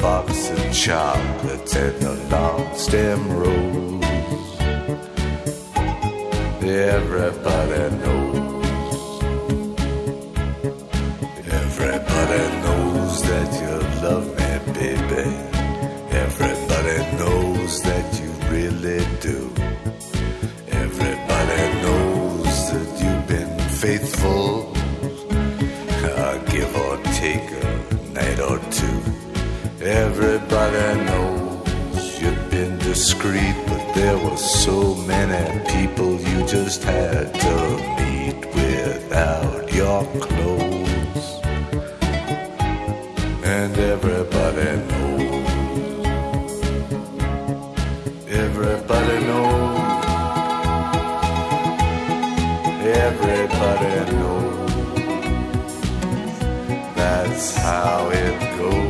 Box 0.00 0.48
and 0.48 0.74
chocolates 0.74 1.76
and 1.76 2.00
the 2.00 2.14
long 2.30 2.74
stem 2.74 3.30
rose. 3.32 4.04
Everybody 6.62 7.96
knows. 7.96 9.22
Everybody 11.60 12.42
knows 12.64 13.22
that 13.28 13.48
you 13.60 13.74
love 14.06 14.26
me, 14.38 14.72
baby. 14.72 15.24
Everybody 16.24 16.98
knows 17.18 17.82
that 17.82 18.06
you 18.20 18.30
really 18.48 19.04
do. 19.20 19.52
Everybody 20.68 21.62
knows 21.82 22.54
that 22.70 22.90
you've 23.02 23.26
been 23.28 23.58
faithful. 23.68 24.72
I 26.28 26.38
give 26.50 26.74
or 26.74 26.96
take 27.20 27.50
a 27.50 27.64
night 28.14 28.40
or 28.40 28.58
two. 28.70 28.99
Everybody 30.06 31.04
knows 31.04 32.20
you've 32.22 32.50
been 32.50 32.78
discreet, 32.78 33.54
but 33.66 33.92
there 33.94 34.16
were 34.16 34.36
so 34.38 34.94
many 34.94 35.42
people 35.74 36.18
you 36.18 36.38
just 36.46 36.82
had 36.82 37.34
to 37.34 37.56
meet 38.00 38.38
without 38.54 39.70
your 39.74 40.02
clothes. 40.24 41.26
And 43.44 43.76
everybody 43.76 44.70
knows. 44.88 45.50
Everybody 48.26 49.18
knows. 49.28 50.04
Everybody 53.04 53.94
knows. 54.16 55.74
That's 56.96 57.54
how 57.56 58.08
it 58.08 58.40
goes. 58.56 58.89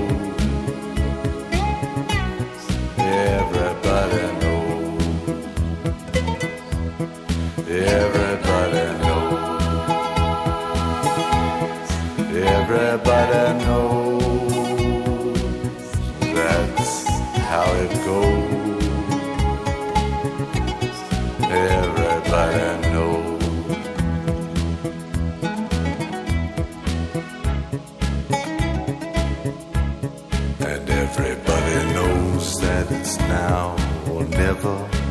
forever. 34.60 35.09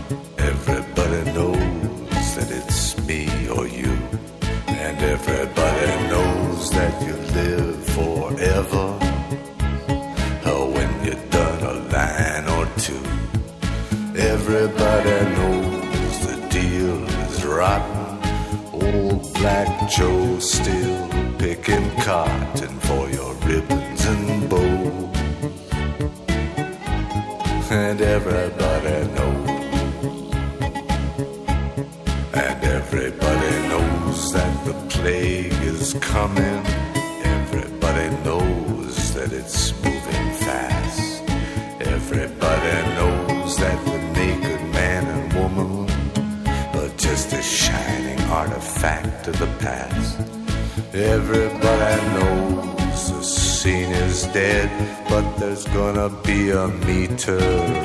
Dead, 54.39 54.71
but 55.09 55.25
there's 55.37 55.65
gonna 55.79 56.09
be 56.23 56.51
a 56.51 56.67
meter 56.87 57.43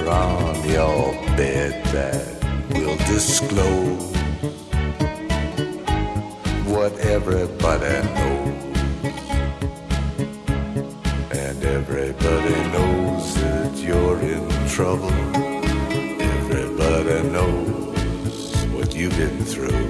on 0.09 0.55
your 0.77 1.13
bed 1.41 1.73
that 1.97 2.27
will 2.75 2.97
disclose 3.15 4.15
what 6.73 6.93
everybody 7.15 7.97
knows. 8.17 8.55
And 11.43 11.59
everybody 11.81 12.59
knows 12.75 13.25
that 13.43 13.73
you're 13.87 14.21
in 14.35 14.47
trouble. 14.77 15.17
Everybody 16.37 17.19
knows 17.37 18.55
what 18.75 18.95
you've 18.95 19.17
been 19.23 19.41
through. 19.53 19.87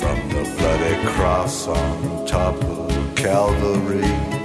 From 0.00 0.18
the 0.34 0.44
bloody 0.58 0.96
cross 1.14 1.66
on 1.66 2.26
top 2.26 2.56
of 2.62 3.14
Calvary 3.24 4.41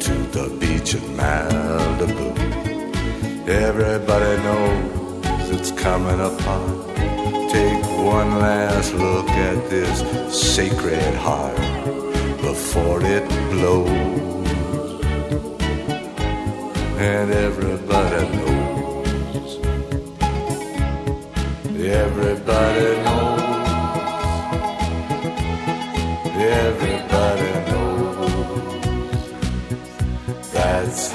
to 0.00 0.14
the 0.32 0.48
beach 0.58 0.94
in 0.94 1.02
Malibu. 1.14 2.28
Everybody 3.46 4.42
knows 4.42 5.50
it's 5.50 5.72
coming 5.72 6.20
apart. 6.20 6.86
Take 7.52 7.84
one 7.98 8.38
last 8.38 8.94
look 8.94 9.28
at 9.28 9.68
this 9.68 9.96
sacred 10.32 11.14
heart 11.16 11.56
before 12.40 13.02
it 13.04 13.28
blows. 13.50 13.90
And 16.96 17.30
everybody 17.30 18.22
knows. 18.38 19.48
Everybody 21.76 22.88
knows. 23.04 23.40
Everybody 26.62 27.49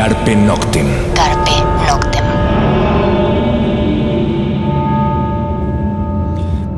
Carpe 0.00 0.34
Noctem. 0.34 0.86
Carpe 1.14 1.50
Noctem. 1.86 2.24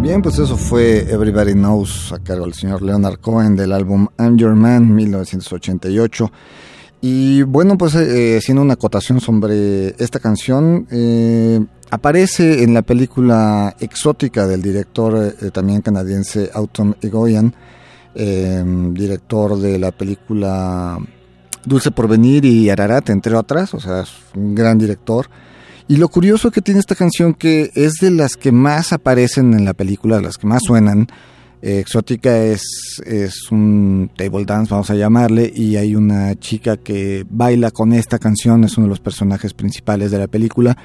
Bien, 0.01 0.21
pues 0.21 0.41
eso 0.41 0.57
fue 0.57 1.09
Everybody 1.09 1.53
Knows 1.53 2.13
a 2.13 2.19
cargo 2.19 2.47
del 2.47 2.55
señor 2.55 2.83
Leonard 2.83 3.21
Cohen 3.21 3.55
del 3.55 3.71
álbum 3.71 4.09
I'm 4.19 4.37
Your 4.37 4.57
Man 4.57 4.93
1988. 4.93 6.33
Y 7.01 7.43
bueno, 7.43 7.79
pues 7.79 7.95
eh, 7.95 8.39
haciendo 8.39 8.61
una 8.61 8.75
acotación 8.75 9.21
sobre 9.21 9.95
esta 10.03 10.19
canción, 10.19 10.89
eh, 10.91 11.65
aparece 11.91 12.65
en 12.65 12.75
la 12.75 12.83
película 12.83 13.77
exótica 13.79 14.49
del 14.49 14.63
director 14.63 15.37
eh, 15.41 15.51
también 15.53 15.81
canadiense 15.81 16.51
Autumn 16.53 16.97
Egoyan, 17.01 17.55
eh, 18.17 18.65
director 18.93 19.57
de 19.61 19.79
la 19.79 19.93
película 19.93 20.99
Dulce 21.64 21.90
Porvenir 21.90 22.44
y 22.44 22.70
Ararat, 22.70 23.11
entre 23.11 23.35
otras, 23.35 23.75
o 23.75 23.81
sea, 23.81 24.03
es 24.03 24.12
un 24.35 24.55
gran 24.55 24.79
director. 24.79 25.29
Y 25.88 25.96
lo 25.96 26.09
curioso 26.09 26.51
que 26.51 26.62
tiene 26.62 26.81
esta 26.81 26.94
canción 26.94 27.35
que 27.35 27.70
es 27.75 27.94
de 28.01 28.11
las 28.11 28.37
que 28.37 28.53
más 28.53 28.92
aparecen 28.92 29.53
en 29.55 29.64
la 29.64 29.75
película, 29.75 30.20
las 30.20 30.38
que 30.38 30.46
más 30.46 30.62
suenan. 30.64 31.09
Eh, 31.61 31.79
Exótica 31.79 32.38
es, 32.38 33.01
es 33.07 33.51
un 33.53 34.11
table 34.16 34.44
dance, 34.44 34.70
vamos 34.70 34.90
a 34.90 34.94
llamarle, 34.94 35.53
y 35.55 35.77
hay 35.77 35.94
una 35.94 36.35
chica 36.35 36.77
que 36.77 37.25
baila 37.29 37.70
con 37.70 37.92
esta 37.92 38.18
canción, 38.18 38.64
es 38.64 38.77
uno 38.77 38.87
de 38.87 38.90
los 38.90 39.01
personajes 39.01 39.55
principales 39.55 40.11
de 40.11 40.18
la 40.18 40.27
película. 40.27 40.77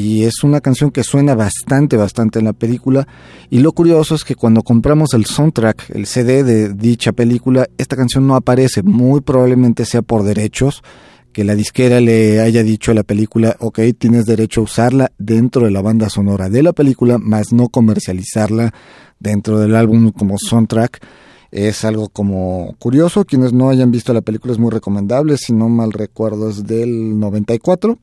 Y 0.00 0.24
es 0.24 0.42
una 0.44 0.62
canción 0.62 0.90
que 0.90 1.04
suena 1.04 1.34
bastante, 1.34 1.98
bastante 1.98 2.38
en 2.38 2.46
la 2.46 2.54
película. 2.54 3.06
Y 3.50 3.58
lo 3.58 3.72
curioso 3.72 4.14
es 4.14 4.24
que 4.24 4.34
cuando 4.34 4.62
compramos 4.62 5.12
el 5.12 5.26
soundtrack, 5.26 5.90
el 5.90 6.06
CD 6.06 6.42
de 6.42 6.72
dicha 6.72 7.12
película, 7.12 7.68
esta 7.76 7.96
canción 7.96 8.26
no 8.26 8.34
aparece. 8.34 8.82
Muy 8.82 9.20
probablemente 9.20 9.84
sea 9.84 10.00
por 10.00 10.22
derechos 10.22 10.82
que 11.34 11.44
la 11.44 11.54
disquera 11.54 12.00
le 12.00 12.40
haya 12.40 12.62
dicho 12.62 12.92
a 12.92 12.94
la 12.94 13.02
película, 13.02 13.56
ok, 13.60 13.78
tienes 13.98 14.24
derecho 14.24 14.62
a 14.62 14.64
usarla 14.64 15.12
dentro 15.18 15.66
de 15.66 15.70
la 15.70 15.82
banda 15.82 16.08
sonora 16.08 16.48
de 16.48 16.62
la 16.62 16.72
película, 16.72 17.18
más 17.18 17.52
no 17.52 17.68
comercializarla 17.68 18.72
dentro 19.18 19.60
del 19.60 19.76
álbum 19.76 20.12
como 20.12 20.38
soundtrack. 20.38 20.98
Es 21.50 21.84
algo 21.84 22.08
como 22.08 22.74
curioso, 22.78 23.26
quienes 23.26 23.52
no 23.52 23.68
hayan 23.68 23.90
visto 23.90 24.14
la 24.14 24.22
película 24.22 24.54
es 24.54 24.58
muy 24.58 24.70
recomendable, 24.70 25.36
si 25.36 25.52
no 25.52 25.68
mal 25.68 25.92
recuerdo 25.92 26.48
es 26.48 26.64
del 26.64 27.20
94. 27.20 27.98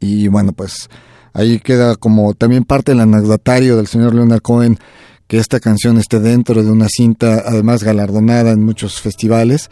Y 0.00 0.28
bueno, 0.28 0.52
pues 0.52 0.88
ahí 1.32 1.58
queda 1.58 1.96
como 1.96 2.34
también 2.34 2.64
parte 2.64 2.92
del 2.92 3.00
anecdotario 3.00 3.76
del 3.76 3.86
señor 3.86 4.14
Leonard 4.14 4.42
Cohen 4.42 4.78
que 5.26 5.38
esta 5.38 5.58
canción 5.58 5.98
esté 5.98 6.20
dentro 6.20 6.62
de 6.62 6.70
una 6.70 6.88
cinta 6.88 7.42
además 7.44 7.82
galardonada 7.82 8.52
en 8.52 8.62
muchos 8.62 9.00
festivales 9.00 9.70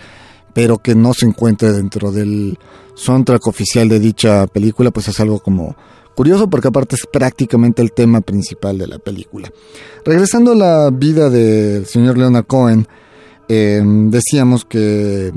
pero 0.55 0.79
que 0.79 0.95
no 0.95 1.13
se 1.13 1.27
encuentre 1.27 1.73
dentro 1.73 2.13
del 2.13 2.59
soundtrack 2.95 3.47
oficial 3.47 3.89
de 3.89 3.99
dicha 3.99 4.47
película, 4.47 4.93
pues 4.93 5.09
es 5.09 5.21
algo 5.21 5.41
como 5.41 5.77
curioso 6.15 6.49
porque 6.49 6.69
aparte 6.69 6.95
es 6.95 7.07
prácticamente 7.13 7.83
el 7.83 7.93
tema 7.93 8.21
principal 8.21 8.79
de 8.79 8.87
la 8.87 8.99
película. 8.99 9.53
Regresando 10.05 10.53
a 10.53 10.55
la 10.55 10.91
vida 10.91 11.29
del 11.29 11.87
señor 11.87 12.17
Leonard 12.17 12.47
Cohen, 12.47 12.87
em, 13.49 14.11
decíamos 14.11 14.65
que 14.65 15.33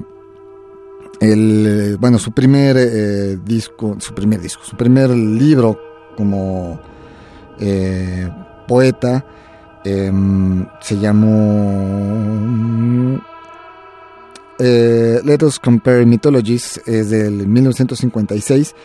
el, 1.19 1.97
bueno, 1.99 2.19
su 2.19 2.32
primer 2.32 2.77
eh, 2.77 3.38
disco, 3.43 3.95
su 3.99 4.13
primer 4.13 4.41
disco, 4.41 4.63
su 4.63 4.75
primer 4.75 5.10
libro 5.10 5.80
como 6.15 6.80
eh, 7.60 8.30
poeta 8.67 9.25
em, 9.84 10.65
se 10.82 10.97
llamó 10.97 11.30
eh, 14.60 15.19
Let 15.23 15.43
Us 15.43 15.60
Compare 15.60 16.06
Mythologies 16.06 16.82
es 16.86 17.10
del 17.10 17.47
1956 17.47 18.75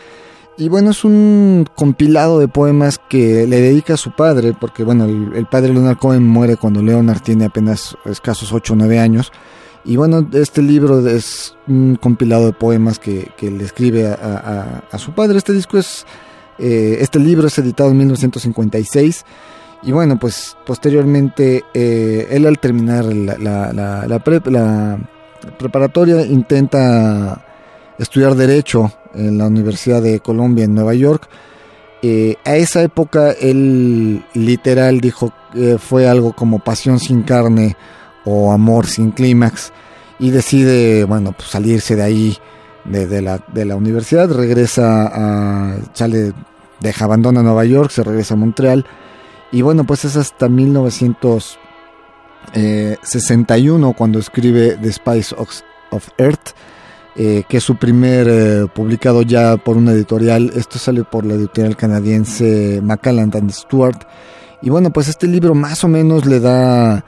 y 0.58 0.68
bueno, 0.68 0.90
es 0.90 1.04
un 1.04 1.66
compilado 1.74 2.38
de 2.38 2.46
poemas 2.46 3.00
que 3.08 3.46
le 3.46 3.60
dedica 3.60 3.94
a 3.94 3.96
su 3.96 4.14
padre, 4.14 4.52
porque 4.58 4.84
bueno, 4.84 5.06
el, 5.06 5.46
padre 5.46 5.72
Leonard 5.72 5.96
Cohen 5.96 6.26
muere 6.26 6.58
cuando 6.58 6.82
Leonard 6.82 7.22
tiene 7.22 7.46
apenas 7.46 7.96
escasos 8.04 8.52
8 8.52 8.74
o 8.74 8.76
9 8.76 8.98
años. 8.98 9.32
Y 9.84 9.96
bueno, 9.96 10.28
este 10.32 10.62
libro 10.62 11.06
es 11.08 11.56
un 11.66 11.96
compilado 11.96 12.46
de 12.46 12.52
poemas 12.52 12.98
que, 12.98 13.32
le 13.40 13.64
escribe 13.64 14.06
a, 14.06 14.98
su 14.98 15.12
padre. 15.12 15.38
Este 15.38 15.52
disco 15.52 15.78
es, 15.78 16.06
eh, 16.58 16.98
este 17.00 17.18
libro 17.18 17.48
es 17.48 17.58
editado 17.58 17.90
en 17.90 17.98
1956. 17.98 19.24
Y 19.82 19.90
bueno, 19.90 20.18
pues 20.18 20.56
posteriormente 20.64 21.64
eh, 21.74 22.28
él 22.30 22.46
al 22.46 22.60
terminar 22.60 23.04
la, 23.06 23.72
la, 24.06 24.24
preparatoria 25.58 26.24
intenta 26.24 27.44
estudiar 27.98 28.36
Derecho 28.36 28.92
en 29.14 29.38
la 29.38 29.48
Universidad 29.48 30.00
de 30.00 30.20
Columbia 30.20 30.64
en 30.64 30.74
Nueva 30.74 30.94
York. 30.94 31.28
Eh, 32.02 32.36
a 32.44 32.56
esa 32.56 32.82
época 32.82 33.32
él 33.32 34.24
literal 34.34 35.00
dijo 35.00 35.32
que 35.52 35.78
fue 35.78 36.08
algo 36.08 36.32
como 36.32 36.60
pasión 36.60 36.98
sin 37.00 37.22
carne 37.22 37.76
o 38.24 38.52
amor 38.52 38.86
sin 38.86 39.10
clímax 39.10 39.72
y 40.18 40.30
decide, 40.30 41.04
bueno, 41.04 41.32
pues 41.32 41.50
salirse 41.50 41.96
de 41.96 42.02
ahí, 42.02 42.36
de, 42.84 43.22
la, 43.22 43.44
de 43.52 43.64
la 43.64 43.76
universidad, 43.76 44.30
regresa 44.30 45.06
a, 45.06 45.76
sale, 45.92 46.32
deja, 46.80 47.04
abandona 47.04 47.42
Nueva 47.42 47.64
York, 47.64 47.90
se 47.90 48.02
regresa 48.02 48.34
a 48.34 48.36
Montreal 48.36 48.86
y 49.50 49.62
bueno, 49.62 49.84
pues 49.84 50.04
es 50.04 50.16
hasta 50.16 50.48
1900 50.48 51.58
61 53.02 53.88
eh, 53.90 53.94
cuando 53.96 54.18
escribe 54.18 54.76
The 54.80 54.92
Spice 54.92 55.34
of, 55.38 56.08
Earth, 56.18 56.50
eh, 57.16 57.44
que 57.48 57.58
es 57.58 57.64
su 57.64 57.76
primer 57.76 58.26
eh, 58.28 58.66
publicado 58.74 59.22
ya 59.22 59.56
por 59.56 59.76
una 59.76 59.92
editorial. 59.92 60.52
Esto 60.54 60.78
sale 60.78 61.04
por 61.04 61.24
la 61.24 61.34
editorial 61.34 61.76
canadiense 61.76 62.80
Macallan 62.82 63.30
and 63.34 63.50
Stewart. 63.52 64.06
Y 64.60 64.70
bueno, 64.70 64.90
pues 64.92 65.08
este 65.08 65.26
libro 65.26 65.54
más 65.54 65.84
o 65.84 65.88
menos 65.88 66.26
le 66.26 66.40
da, 66.40 67.04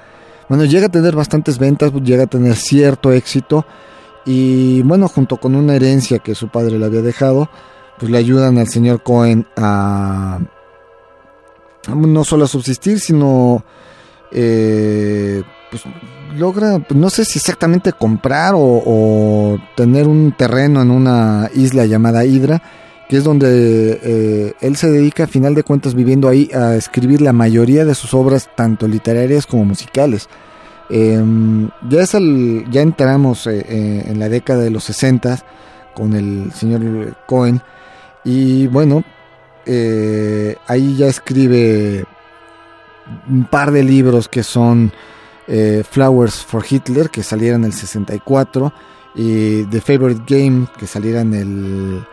bueno, 0.48 0.64
llega 0.64 0.86
a 0.86 0.90
tener 0.90 1.14
bastantes 1.14 1.58
ventas, 1.58 1.92
llega 1.92 2.24
a 2.24 2.28
tener 2.28 2.56
cierto 2.56 3.12
éxito. 3.12 3.66
Y 4.26 4.82
bueno, 4.82 5.08
junto 5.08 5.36
con 5.36 5.54
una 5.54 5.74
herencia 5.74 6.18
que 6.18 6.34
su 6.34 6.48
padre 6.48 6.78
le 6.78 6.86
había 6.86 7.02
dejado, 7.02 7.50
pues 7.98 8.10
le 8.10 8.18
ayudan 8.18 8.58
al 8.58 8.68
señor 8.68 9.02
Cohen 9.02 9.46
a 9.56 10.40
no 11.92 12.24
solo 12.24 12.44
a 12.44 12.48
subsistir, 12.48 12.98
sino 12.98 13.62
eh, 14.32 15.42
pues 15.70 15.82
logra, 16.36 16.78
pues, 16.80 16.98
no 16.98 17.10
sé 17.10 17.24
si 17.24 17.38
exactamente 17.38 17.92
comprar 17.92 18.54
o, 18.56 19.58
tener 19.76 20.08
un 20.08 20.32
terreno 20.32 20.82
en 20.82 20.90
una 20.90 21.50
isla 21.54 21.86
llamada 21.86 22.24
Hydra, 22.24 22.62
que 23.08 23.16
es 23.18 23.24
donde 23.24 24.00
eh, 24.02 24.54
él 24.60 24.76
se 24.76 24.90
dedica 24.90 25.24
a 25.24 25.26
final 25.26 25.54
de 25.54 25.62
cuentas 25.62 25.94
viviendo 25.94 26.28
ahí 26.28 26.50
a 26.54 26.74
escribir 26.74 27.20
la 27.20 27.32
mayoría 27.32 27.84
de 27.84 27.94
sus 27.94 28.14
obras, 28.14 28.48
tanto 28.56 28.88
literarias 28.88 29.46
como 29.46 29.64
musicales. 29.64 30.28
Em, 30.90 31.70
ya, 31.88 32.02
es 32.02 32.14
el, 32.14 32.66
ya 32.70 32.82
entramos 32.82 33.46
eh, 33.46 34.04
en 34.06 34.18
la 34.18 34.28
década 34.28 34.62
de 34.62 34.70
los 34.70 34.84
60 34.84 35.38
con 35.94 36.14
el 36.14 36.52
señor 36.52 37.16
Cohen 37.26 37.62
y 38.24 38.66
bueno, 38.66 39.04
ahí 40.66 40.96
ya 40.96 41.06
escribe 41.06 42.04
un 43.28 43.44
par 43.44 43.70
de 43.70 43.82
libros 43.82 44.28
que 44.28 44.42
son 44.42 44.92
eh, 45.46 45.82
Flowers 45.88 46.44
for 46.44 46.64
Hitler, 46.68 47.10
que 47.10 47.22
salieron 47.22 47.62
en 47.62 47.66
el 47.66 47.72
64, 47.72 48.72
y 49.14 49.64
The 49.64 49.80
Favorite 49.80 50.22
Game, 50.26 50.66
que 50.78 50.86
salieron 50.86 51.34
en 51.34 51.40
el 51.40 52.06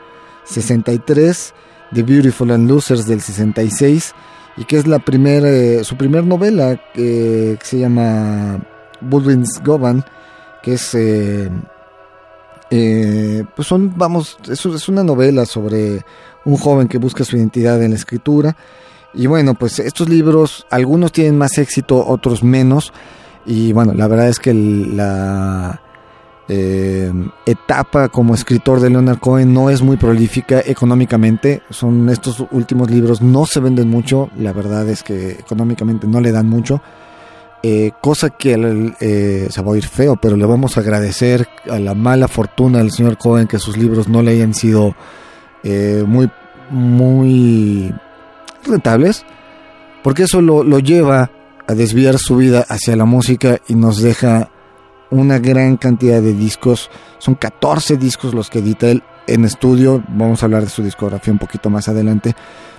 63, 0.51 1.53
The 1.93 2.03
Beautiful 2.03 2.51
and 2.51 2.69
Losers 2.69 3.05
del 3.07 3.21
66, 3.21 4.13
y 4.57 4.65
que 4.65 4.77
es 4.77 4.87
la 4.87 4.99
primera, 4.99 5.49
eh, 5.49 5.83
su 5.83 5.97
primer 5.97 6.25
novela, 6.25 6.79
que 6.93 7.57
se 7.63 7.79
llama 7.79 8.59
Budwin's 9.01 9.61
Govan, 9.63 10.05
que 10.61 10.73
es... 10.73 10.91
Eh, 10.93 11.49
pues 13.53 13.67
son, 13.67 13.97
vamos, 13.97 14.37
es 14.49 14.87
una 14.87 15.03
novela 15.03 15.45
sobre 15.45 16.05
un 16.45 16.55
joven 16.55 16.87
que 16.87 16.97
busca 16.97 17.25
su 17.25 17.35
identidad 17.35 17.83
en 17.83 17.89
la 17.89 17.97
escritura 17.97 18.55
y 19.13 19.27
bueno, 19.27 19.55
pues 19.55 19.79
estos 19.79 20.07
libros, 20.07 20.65
algunos 20.69 21.11
tienen 21.11 21.37
más 21.37 21.57
éxito, 21.57 22.05
otros 22.05 22.43
menos. 22.43 22.93
Y 23.45 23.73
bueno, 23.73 23.93
la 23.93 24.07
verdad 24.07 24.29
es 24.29 24.39
que 24.39 24.53
la 24.53 25.81
eh, 26.53 27.09
etapa 27.45 28.09
como 28.09 28.35
escritor 28.35 28.81
de 28.81 28.89
Leonard 28.89 29.19
Cohen 29.19 29.53
no 29.53 29.69
es 29.69 29.81
muy 29.81 29.95
prolífica 29.95 30.59
económicamente. 30.59 31.61
Son 31.69 32.09
estos 32.09 32.43
últimos 32.51 32.91
libros, 32.91 33.21
no 33.21 33.45
se 33.45 33.61
venden 33.61 33.89
mucho. 33.89 34.29
La 34.37 34.51
verdad 34.51 34.89
es 34.89 35.01
que 35.01 35.31
económicamente 35.31 36.07
no 36.07 36.19
le 36.19 36.33
dan 36.33 36.49
mucho. 36.49 36.81
Eh, 37.63 37.91
cosa 38.01 38.31
que 38.31 38.93
eh, 38.99 39.47
se 39.49 39.61
va 39.61 39.73
a 39.73 39.77
ir 39.77 39.85
feo, 39.85 40.17
pero 40.21 40.35
le 40.35 40.45
vamos 40.45 40.75
a 40.75 40.81
agradecer 40.81 41.47
a 41.69 41.79
la 41.79 41.93
mala 41.93 42.27
fortuna 42.27 42.79
del 42.79 42.91
señor 42.91 43.17
Cohen 43.17 43.47
que 43.47 43.57
sus 43.57 43.77
libros 43.77 44.09
no 44.09 44.21
le 44.21 44.31
hayan 44.31 44.53
sido 44.53 44.93
muy, 45.63 46.29
muy 46.69 47.93
rentables, 48.65 49.23
porque 50.03 50.23
eso 50.23 50.41
lo, 50.41 50.79
lleva 50.79 51.31
a 51.65 51.73
desviar 51.75 52.17
su 52.17 52.35
vida 52.35 52.65
hacia 52.67 52.97
la 52.97 53.05
música 53.05 53.59
y 53.69 53.75
nos 53.75 54.01
deja 54.01 54.49
una 55.11 55.37
gran 55.39 55.77
cantidad 55.77 56.21
de 56.21 56.33
discos. 56.33 56.89
Son 57.19 57.35
14 57.35 57.97
discos 57.97 58.33
los 58.33 58.49
que 58.49 58.59
edita 58.59 58.89
él 58.89 59.03
en 59.27 59.45
estudio. 59.45 60.03
Vamos 60.09 60.41
a 60.41 60.47
hablar 60.47 60.63
de 60.63 60.69
su 60.69 60.81
discografía 60.81 61.31
un 61.31 61.39
poquito 61.39 61.69
más 61.69 61.87
adelante. 61.87 62.35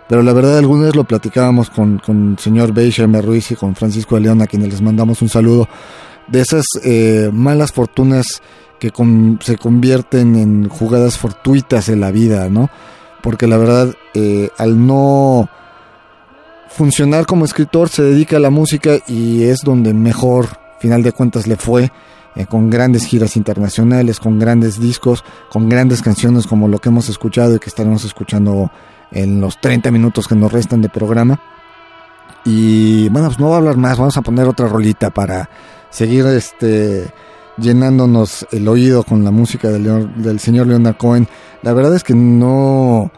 Pero 0.08 0.22
la 0.22 0.32
verdad, 0.32 0.58
alguna 0.58 0.86
vez 0.86 0.96
lo 0.96 1.04
platicábamos 1.04 1.70
con, 1.70 1.98
con 1.98 2.32
el 2.32 2.38
señor 2.38 2.72
Beishammer 2.72 3.24
Ruiz 3.24 3.50
y 3.52 3.56
con 3.56 3.74
Francisco 3.74 4.16
de 4.16 4.22
León, 4.22 4.42
a 4.42 4.46
quienes 4.46 4.70
les 4.70 4.82
mandamos 4.82 5.22
un 5.22 5.28
saludo. 5.28 5.68
De 6.26 6.40
esas 6.40 6.64
eh, 6.82 7.30
malas 7.32 7.72
fortunas 7.72 8.42
que 8.78 8.90
se 9.40 9.58
convierten 9.58 10.34
en 10.34 10.68
jugadas 10.68 11.16
fortuitas 11.16 11.88
en 11.88 12.00
la 12.00 12.10
vida, 12.10 12.48
¿no? 12.48 12.68
Porque 13.22 13.46
la 13.46 13.56
verdad, 13.56 13.94
eh, 14.14 14.50
al 14.58 14.84
no 14.84 15.48
funcionar 16.68 17.26
como 17.26 17.44
escritor, 17.44 17.88
se 17.88 18.02
dedica 18.02 18.38
a 18.38 18.40
la 18.40 18.50
música 18.50 18.98
y 19.06 19.44
es 19.44 19.60
donde 19.60 19.94
mejor, 19.94 20.58
final 20.80 21.02
de 21.04 21.12
cuentas, 21.12 21.46
le 21.46 21.56
fue. 21.56 21.92
Eh, 22.34 22.46
con 22.46 22.70
grandes 22.70 23.04
giras 23.04 23.36
internacionales, 23.36 24.18
con 24.18 24.38
grandes 24.38 24.80
discos, 24.80 25.22
con 25.50 25.68
grandes 25.68 26.00
canciones 26.00 26.46
como 26.46 26.66
lo 26.66 26.78
que 26.78 26.88
hemos 26.88 27.10
escuchado 27.10 27.56
y 27.56 27.58
que 27.58 27.68
estaremos 27.68 28.04
escuchando 28.04 28.70
en 29.10 29.40
los 29.40 29.60
30 29.60 29.90
minutos 29.90 30.26
que 30.26 30.34
nos 30.34 30.50
restan 30.50 30.80
de 30.80 30.88
programa. 30.88 31.38
Y 32.44 33.08
bueno, 33.10 33.28
pues 33.28 33.38
no 33.38 33.46
voy 33.46 33.54
a 33.54 33.58
hablar 33.58 33.76
más, 33.76 33.98
vamos 33.98 34.16
a 34.16 34.22
poner 34.22 34.48
otra 34.48 34.66
rolita 34.66 35.10
para 35.10 35.48
seguir 35.90 36.26
este 36.26 37.12
llenándonos 37.58 38.46
el 38.50 38.66
oído 38.66 39.04
con 39.04 39.24
la 39.24 39.30
música 39.30 39.68
del, 39.68 40.40
señor 40.40 40.66
Leonard 40.66 40.96
Cohen. 40.96 41.28
La 41.60 41.74
verdad 41.74 41.94
es 41.94 42.02
que 42.02 42.14
no 42.14 43.10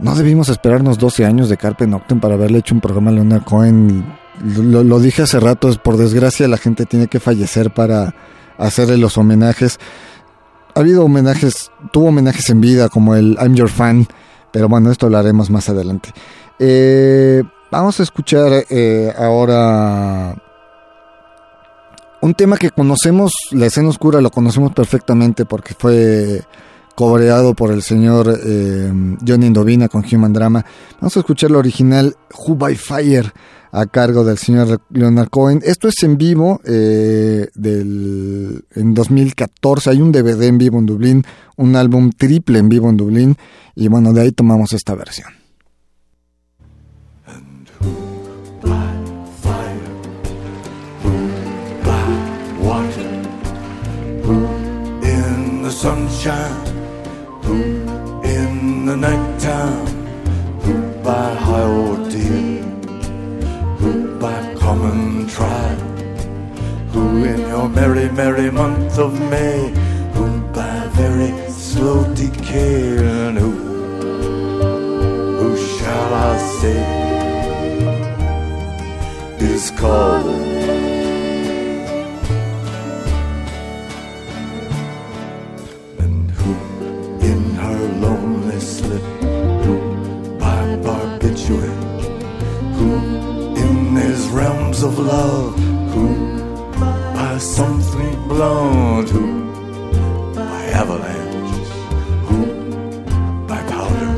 no 0.00 0.14
debimos 0.16 0.48
esperarnos 0.48 0.98
12 0.98 1.24
años 1.24 1.48
de 1.48 1.56
Carpe 1.56 1.86
Noctem 1.86 2.18
para 2.18 2.34
haberle 2.34 2.58
hecho 2.58 2.74
un 2.74 2.80
programa 2.80 3.10
a 3.10 3.14
Leonard 3.14 3.44
Cohen. 3.44 4.04
Lo, 4.40 4.98
dije 4.98 5.22
hace 5.22 5.38
rato, 5.40 5.70
por 5.82 5.96
desgracia 5.96 6.48
la 6.48 6.56
gente 6.56 6.86
tiene 6.86 7.06
que 7.06 7.20
fallecer 7.20 7.72
para 7.72 8.14
hacerle 8.58 8.96
los 8.96 9.18
homenajes. 9.18 9.78
ha 10.74 10.80
habido 10.80 11.04
homenajes, 11.04 11.70
tuvo 11.92 12.08
homenajes 12.08 12.48
en 12.50 12.60
vida 12.60 12.88
como 12.88 13.14
el 13.14 13.36
I'm 13.40 13.54
Your 13.54 13.68
Fan, 13.68 14.06
pero 14.50 14.68
bueno, 14.68 14.90
esto 14.90 15.08
lo 15.08 15.18
haremos 15.18 15.50
más 15.50 15.68
adelante. 15.68 16.12
Eh, 16.58 17.42
vamos 17.70 18.00
a 18.00 18.02
escuchar 18.02 18.64
eh, 18.70 19.12
ahora 19.18 20.34
un 22.22 22.34
tema 22.34 22.56
que 22.56 22.70
conocemos, 22.70 23.32
la 23.50 23.66
escena 23.66 23.88
oscura 23.88 24.20
lo 24.20 24.30
conocemos 24.30 24.72
perfectamente 24.72 25.44
porque 25.44 25.74
fue 25.76 26.42
cobreado 26.94 27.54
por 27.54 27.72
el 27.72 27.82
señor 27.82 28.38
eh, 28.44 28.92
Johnny 29.26 29.46
Indovina 29.46 29.88
con 29.88 30.04
Human 30.10 30.32
Drama. 30.32 30.64
Vamos 31.00 31.16
a 31.16 31.20
escuchar 31.20 31.50
la 31.50 31.58
original 31.58 32.16
Who 32.36 32.56
by 32.56 32.76
Fire 32.76 33.32
a 33.72 33.86
cargo 33.86 34.24
del 34.24 34.38
señor 34.38 34.82
Leonard 34.90 35.30
Cohen. 35.30 35.60
Esto 35.64 35.88
es 35.88 36.02
en 36.02 36.18
vivo 36.18 36.60
eh, 36.64 37.48
del, 37.54 38.64
en 38.74 38.94
2014. 38.94 39.90
Hay 39.90 40.02
un 40.02 40.12
DVD 40.12 40.42
en 40.44 40.58
vivo 40.58 40.78
en 40.78 40.86
Dublín, 40.86 41.24
un 41.56 41.76
álbum 41.76 42.10
triple 42.10 42.58
en 42.58 42.68
vivo 42.68 42.90
en 42.90 42.96
Dublín 42.96 43.36
y 43.74 43.88
bueno, 43.88 44.12
de 44.12 44.22
ahí 44.22 44.32
tomamos 44.32 44.72
esta 44.72 44.94
versión. 44.94 45.28
sunshine 55.82 56.81
in 57.44 58.86
the 58.86 58.96
nighttime, 58.96 59.86
who 60.60 60.74
by 61.02 61.34
high 61.34 61.62
ordeal, 61.62 62.62
who 63.78 64.18
by 64.18 64.54
common 64.54 65.26
trial, 65.28 65.76
who 66.92 67.24
in 67.24 67.40
your 67.40 67.68
merry, 67.68 68.08
merry 68.10 68.50
month 68.50 68.98
of 68.98 69.18
May, 69.30 69.70
who 70.14 70.40
by 70.52 70.86
very 70.92 71.32
slow 71.50 72.04
decay, 72.14 72.98
and 72.98 73.38
who, 73.38 73.50
who 75.38 75.56
shall 75.56 76.14
I 76.14 76.38
say, 76.60 77.02
is 79.40 79.70
called 79.72 80.71
realms 94.32 94.82
of 94.82 94.98
love 94.98 95.58
who 95.92 96.08
by 97.14 97.36
something 97.38 98.14
blown 98.28 99.06
who 99.06 99.26
by 100.34 100.64
avalanche 100.82 101.68
who 102.28 102.40
by 103.46 103.62
powder 103.64 104.12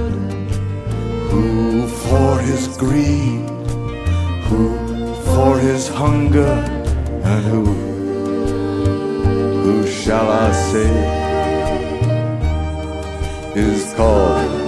who 1.31 1.89
for 1.89 2.39
his 2.41 2.69
greed 2.79 3.49
who 4.47 4.63
for 5.25 5.59
his 5.59 5.89
hunger 5.89 6.55
and 7.33 7.45
who 7.45 7.65
who 9.65 9.87
shall 9.89 10.29
I 10.31 10.53
say 10.53 10.93
is 13.57 13.93
called 13.95 14.64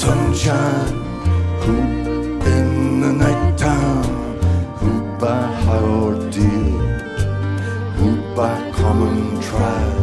sunshine, 0.00 0.96
hoop 1.64 2.42
in 2.56 3.00
the 3.02 3.12
nighttime, 3.24 4.38
hoop 4.80 5.20
by 5.20 5.42
high 5.64 5.88
ordeal, 6.02 6.78
hoop 7.98 8.22
by 8.34 8.56
common 8.80 9.18
trial. 9.48 10.00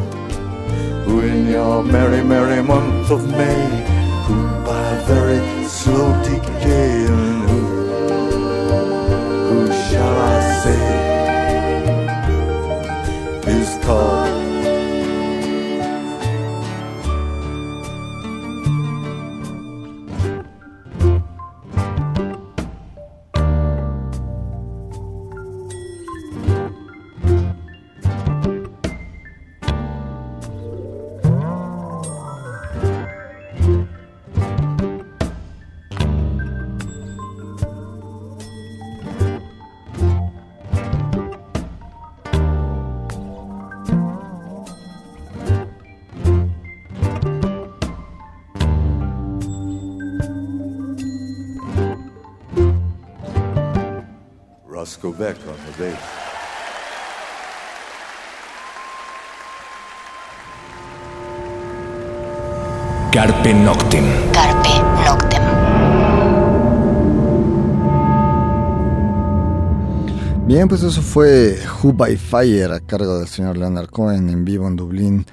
Who 1.05 1.21
in 1.21 1.47
your 1.47 1.83
merry, 1.83 2.21
merry 2.23 2.62
month 2.62 3.10
of 3.10 3.21
May, 3.39 3.63
hoop 4.27 4.49
by 4.67 4.88
very 5.10 5.41
slow 5.65 6.07
decay. 6.29 6.87
Carpe 63.28 63.54
Noctem. 63.54 64.06
Carpe 64.32 64.70
Noctem. 65.06 65.44
Bien, 70.46 70.70
pues 70.70 70.82
eso 70.84 71.02
fue 71.02 71.60
Who 71.84 71.92
by 71.92 72.16
Fire 72.16 72.72
a 72.72 72.80
cargo 72.80 73.20
del 73.20 73.28
señor 73.28 73.58
Leonard 73.58 73.90
Cohen 73.90 74.30
en 74.30 74.46
vivo 74.46 74.66
en 74.70 74.78
Dublín 74.78 75.26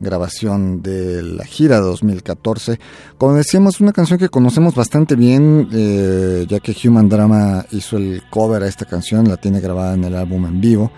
grabación 0.00 0.80
de 0.80 1.22
la 1.22 1.44
gira 1.44 1.78
2014. 1.80 2.80
Como 3.18 3.34
decíamos, 3.34 3.82
una 3.82 3.92
canción 3.92 4.18
que 4.18 4.30
conocemos 4.30 4.74
bastante 4.74 5.14
bien, 5.14 5.68
eh, 5.74 6.46
ya 6.48 6.58
que 6.58 6.74
Human 6.88 7.10
Drama 7.10 7.66
hizo 7.70 7.98
el 7.98 8.22
cover 8.30 8.62
a 8.62 8.66
esta 8.66 8.86
canción, 8.86 9.28
la 9.28 9.36
tiene 9.36 9.60
grabada 9.60 9.92
en 9.92 10.04
el 10.04 10.14
álbum 10.14 10.46
en 10.46 10.58
vivo. 10.58 10.90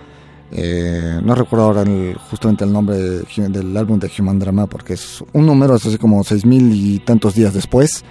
Eh, 0.56 1.20
no 1.24 1.34
recuerdo 1.34 1.64
ahora 1.64 1.84
justamente 2.30 2.64
el 2.64 2.72
nombre 2.72 2.96
del 2.96 3.76
álbum 3.76 3.98
de 3.98 4.08
Human 4.16 4.38
Drama 4.38 4.68
porque 4.68 4.92
es 4.92 5.24
un 5.32 5.46
número, 5.46 5.74
es 5.74 5.84
así 5.84 5.98
como 5.98 6.22
seis 6.22 6.46
mil 6.46 6.72
y 6.72 7.00
tantos 7.00 7.34
días 7.34 7.52
después, 7.52 8.04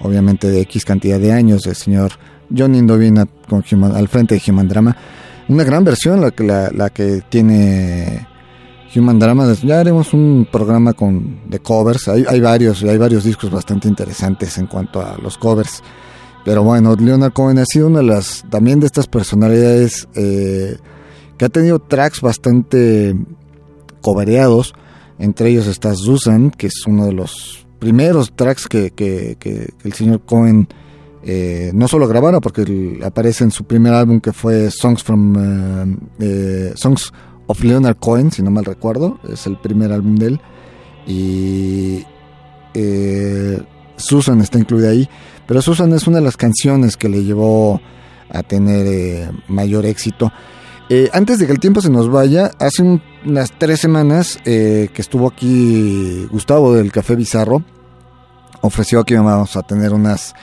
obviamente 0.00 0.48
de 0.48 0.62
X 0.62 0.86
cantidad 0.86 1.20
de 1.20 1.30
años, 1.30 1.60
del 1.62 1.76
señor 1.76 2.12
John 2.56 2.74
Indovina 2.74 3.26
con 3.46 3.62
al 3.94 4.08
frente 4.08 4.34
de 4.34 4.42
Human 4.50 4.66
Drama. 4.66 4.96
Una 5.48 5.62
gran 5.64 5.84
versión 5.84 6.22
la, 6.22 6.32
la, 6.38 6.70
la 6.70 6.88
que 6.88 7.22
tiene 7.28 8.26
Human 8.96 9.18
Drama. 9.18 9.52
Ya 9.62 9.80
haremos 9.80 10.14
un 10.14 10.48
programa 10.50 10.94
con 10.94 11.40
de 11.50 11.58
covers. 11.58 12.08
Hay, 12.08 12.24
hay 12.26 12.40
varios, 12.40 12.82
hay 12.82 12.96
varios 12.96 13.24
discos 13.24 13.50
bastante 13.50 13.88
interesantes 13.88 14.56
en 14.58 14.66
cuanto 14.66 15.02
a 15.02 15.18
los 15.18 15.36
covers. 15.36 15.82
Pero 16.44 16.62
bueno, 16.62 16.96
Leonard 16.96 17.32
Cohen 17.32 17.58
ha 17.58 17.66
sido 17.66 17.88
una 17.88 17.98
de 17.98 18.06
las 18.06 18.44
también 18.48 18.80
de 18.80 18.86
estas 18.86 19.06
personalidades 19.06 20.08
eh, 20.14 20.78
que 21.40 21.46
ha 21.46 21.48
tenido 21.48 21.78
tracks 21.78 22.20
bastante 22.20 23.16
cobereados. 24.02 24.74
Entre 25.18 25.48
ellos 25.48 25.66
está 25.68 25.94
Susan, 25.94 26.50
que 26.50 26.66
es 26.66 26.86
uno 26.86 27.06
de 27.06 27.14
los 27.14 27.66
primeros 27.78 28.36
tracks 28.36 28.68
que, 28.68 28.90
que, 28.90 29.70
el 29.82 29.92
señor 29.94 30.20
Cohen 30.26 30.68
eh, 31.22 31.70
no 31.72 31.88
solo 31.88 32.06
grabara, 32.06 32.40
porque 32.40 33.00
aparece 33.02 33.44
en 33.44 33.52
su 33.52 33.64
primer 33.64 33.94
álbum 33.94 34.20
que 34.20 34.34
fue 34.34 34.70
Songs 34.70 35.02
from 35.02 35.98
eh, 36.18 36.74
Songs 36.74 37.10
of 37.46 37.64
Leonard 37.64 37.96
Cohen, 37.96 38.30
si 38.30 38.42
no 38.42 38.50
mal 38.50 38.66
recuerdo, 38.66 39.18
es 39.26 39.46
el 39.46 39.56
primer 39.58 39.92
álbum 39.92 40.16
de 40.16 40.26
él. 40.26 40.40
Y 41.06 42.04
Susan 43.96 44.42
está 44.42 44.58
incluida 44.58 44.90
ahí. 44.90 45.08
Pero 45.46 45.62
Susan 45.62 45.90
es 45.94 46.06
una 46.06 46.18
de 46.18 46.24
las 46.24 46.36
canciones 46.36 46.98
que 46.98 47.08
le 47.08 47.24
llevó 47.24 47.80
a 48.28 48.42
tener 48.42 48.86
eh, 48.86 49.30
mayor 49.48 49.86
éxito. 49.86 50.30
Eh, 50.92 51.08
antes 51.12 51.38
de 51.38 51.46
que 51.46 51.52
el 51.52 51.60
tiempo 51.60 51.80
se 51.80 51.88
nos 51.88 52.10
vaya, 52.10 52.50
hace 52.58 52.82
unas 53.24 53.52
tres 53.56 53.78
semanas 53.78 54.40
eh, 54.44 54.88
que 54.92 55.00
estuvo 55.00 55.28
aquí 55.28 56.26
Gustavo 56.32 56.74
del 56.74 56.90
Café 56.90 57.14
Bizarro, 57.14 57.62
ofreció 58.60 59.04
que 59.04 59.14
íbamos 59.14 59.56
a 59.56 59.62
tener 59.62 59.92
unas 59.92 60.34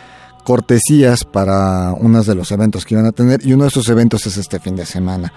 cortesías 0.45 1.25
para 1.25 1.91
unos 1.91 2.25
de 2.27 2.35
los 2.35 2.49
eventos 2.53 2.85
que 2.85 2.95
iban 2.95 3.05
a 3.05 3.11
tener 3.11 3.45
y 3.45 3.51
uno 3.51 3.65
de 3.65 3.67
esos 3.67 3.89
eventos 3.89 4.25
es 4.25 4.37
este 4.37 4.61
fin 4.61 4.77
de 4.77 4.85
semana. 4.85 5.33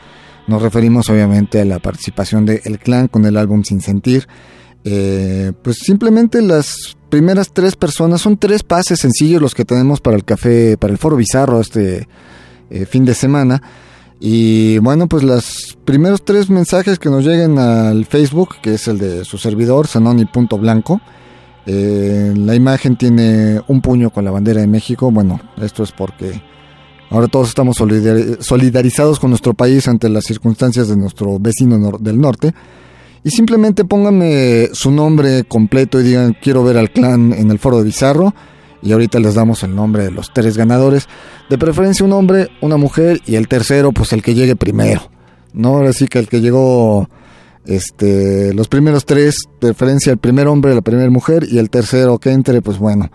Nos 0.46 0.62
referimos 0.62 1.10
obviamente 1.10 1.60
a 1.60 1.64
la 1.64 1.80
participación 1.80 2.46
de 2.46 2.62
El 2.64 2.78
Clan 2.78 3.08
con 3.08 3.26
el 3.26 3.36
álbum 3.36 3.64
Sin 3.64 3.80
Sentir. 3.80 4.28
pues 4.82 5.78
simplemente 5.78 6.40
las 6.40 6.96
primeras 7.10 7.52
tres 7.52 7.74
personas, 7.74 8.22
son 8.22 8.38
tres 8.38 8.62
pases 8.62 9.00
sencillos 9.00 9.42
los 9.42 9.56
que 9.56 9.64
tenemos 9.64 10.00
para 10.00 10.16
el 10.16 10.24
café, 10.24 10.78
para 10.78 10.92
el 10.92 10.98
foro 10.98 11.16
bizarro 11.16 11.60
este 11.60 12.08
eh, 12.70 12.86
fin 12.86 13.04
de 13.04 13.14
semana. 13.14 13.60
Y 14.22 14.76
bueno, 14.78 15.08
pues 15.08 15.22
los 15.22 15.78
primeros 15.86 16.22
tres 16.22 16.50
mensajes 16.50 16.98
que 16.98 17.08
nos 17.08 17.24
lleguen 17.24 17.58
al 17.58 18.04
Facebook, 18.04 18.56
que 18.62 18.74
es 18.74 18.86
el 18.86 18.98
de 18.98 19.24
su 19.24 19.38
servidor, 19.38 19.86
sanoni.blanco. 19.86 21.00
Eh, 21.64 22.34
la 22.36 22.54
imagen 22.54 22.96
tiene 22.96 23.62
un 23.68 23.80
puño 23.80 24.10
con 24.10 24.26
la 24.26 24.30
bandera 24.30 24.60
de 24.60 24.66
México. 24.66 25.10
Bueno, 25.10 25.40
esto 25.62 25.82
es 25.82 25.92
porque 25.92 26.42
ahora 27.08 27.28
todos 27.28 27.48
estamos 27.48 27.76
solidarizados 27.76 29.18
con 29.18 29.30
nuestro 29.30 29.54
país 29.54 29.88
ante 29.88 30.10
las 30.10 30.24
circunstancias 30.24 30.88
de 30.88 30.96
nuestro 30.96 31.38
vecino 31.38 31.98
del 31.98 32.20
norte. 32.20 32.52
Y 33.24 33.30
simplemente 33.30 33.86
pónganme 33.86 34.68
su 34.72 34.90
nombre 34.90 35.44
completo 35.44 35.98
y 35.98 36.04
digan 36.04 36.36
quiero 36.42 36.62
ver 36.62 36.76
al 36.76 36.90
clan 36.90 37.32
en 37.32 37.50
el 37.50 37.58
foro 37.58 37.78
de 37.78 37.84
Bizarro. 37.84 38.34
Y 38.82 38.92
ahorita 38.92 39.20
les 39.20 39.34
damos 39.34 39.62
el 39.62 39.74
nombre 39.74 40.04
de 40.04 40.10
los 40.10 40.32
tres 40.32 40.56
ganadores. 40.56 41.08
De 41.48 41.58
preferencia 41.58 42.04
un 42.04 42.12
hombre, 42.12 42.48
una 42.60 42.76
mujer 42.76 43.20
y 43.26 43.36
el 43.36 43.48
tercero 43.48 43.92
pues 43.92 44.12
el 44.12 44.22
que 44.22 44.34
llegue 44.34 44.56
primero. 44.56 45.10
¿No? 45.52 45.76
Ahora 45.76 45.92
sí 45.92 46.06
que 46.06 46.18
el 46.18 46.28
que 46.28 46.40
llegó 46.40 47.08
este 47.66 48.54
los 48.54 48.68
primeros 48.68 49.04
tres, 49.04 49.36
de 49.60 49.68
preferencia 49.68 50.12
el 50.12 50.18
primer 50.18 50.46
hombre, 50.46 50.74
la 50.74 50.80
primera 50.80 51.10
mujer 51.10 51.46
y 51.48 51.58
el 51.58 51.70
tercero 51.70 52.18
que 52.18 52.30
entre 52.30 52.62
pues 52.62 52.78
bueno. 52.78 53.10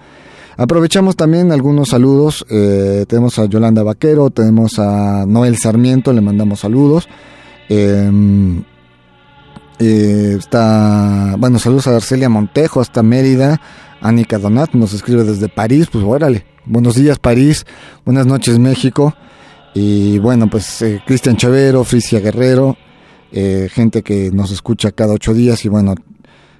Aprovechamos 0.57 1.15
también 1.17 1.51
algunos 1.51 1.89
saludos. 1.89 2.45
Eh, 2.49 3.05
tenemos 3.07 3.37
a 3.39 3.45
Yolanda 3.45 3.83
Vaquero, 3.83 4.29
tenemos 4.29 4.79
a 4.79 5.25
Noel 5.27 5.57
Sarmiento, 5.57 6.13
le 6.13 6.21
mandamos 6.21 6.61
saludos. 6.61 7.09
Eh, 7.67 8.09
eh, 9.79 10.35
está, 10.37 11.35
bueno, 11.37 11.59
saludos 11.59 11.87
a 11.87 11.95
Arcelia 11.95 12.29
Montejo, 12.29 12.79
hasta 12.79 13.03
Mérida. 13.03 13.59
Anika 14.07 14.37
Donat 14.37 14.73
nos 14.73 14.93
escribe 14.93 15.23
desde 15.23 15.49
París, 15.49 15.87
pues 15.91 16.03
órale. 16.03 16.45
Buenos 16.65 16.95
días 16.95 17.19
París, 17.19 17.65
buenas 18.05 18.25
noches 18.25 18.59
México. 18.59 19.15
Y 19.73 20.19
bueno, 20.19 20.49
pues 20.49 20.81
eh, 20.81 21.01
Cristian 21.05 21.35
Chavero, 21.37 21.83
Frisia 21.83 22.19
Guerrero, 22.19 22.77
eh, 23.31 23.67
gente 23.71 24.03
que 24.03 24.31
nos 24.31 24.51
escucha 24.51 24.91
cada 24.91 25.13
ocho 25.13 25.33
días. 25.33 25.65
Y 25.65 25.69
bueno, 25.69 25.95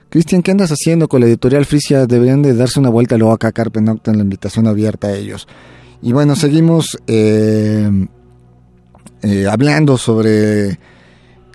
Cristian, 0.10 0.42
¿qué 0.42 0.52
andas 0.52 0.72
haciendo 0.72 1.08
con 1.08 1.22
la 1.22 1.28
editorial 1.28 1.66
Frisia? 1.66 2.06
Deberían 2.06 2.42
de 2.42 2.56
darse 2.56 2.80
una 2.80 2.90
vuelta 2.90 3.18
luego 3.18 3.34
acá 3.34 3.50
a 3.50 3.52
Carpe 3.52 3.80
en 3.80 4.18
la 4.18 4.24
invitación 4.24 4.68
abierta 4.68 5.08
a 5.08 5.14
ellos. 5.16 5.48
Y 6.02 6.14
bueno, 6.14 6.36
seguimos 6.36 6.98
hablando 9.50 9.98
sobre 9.98 10.78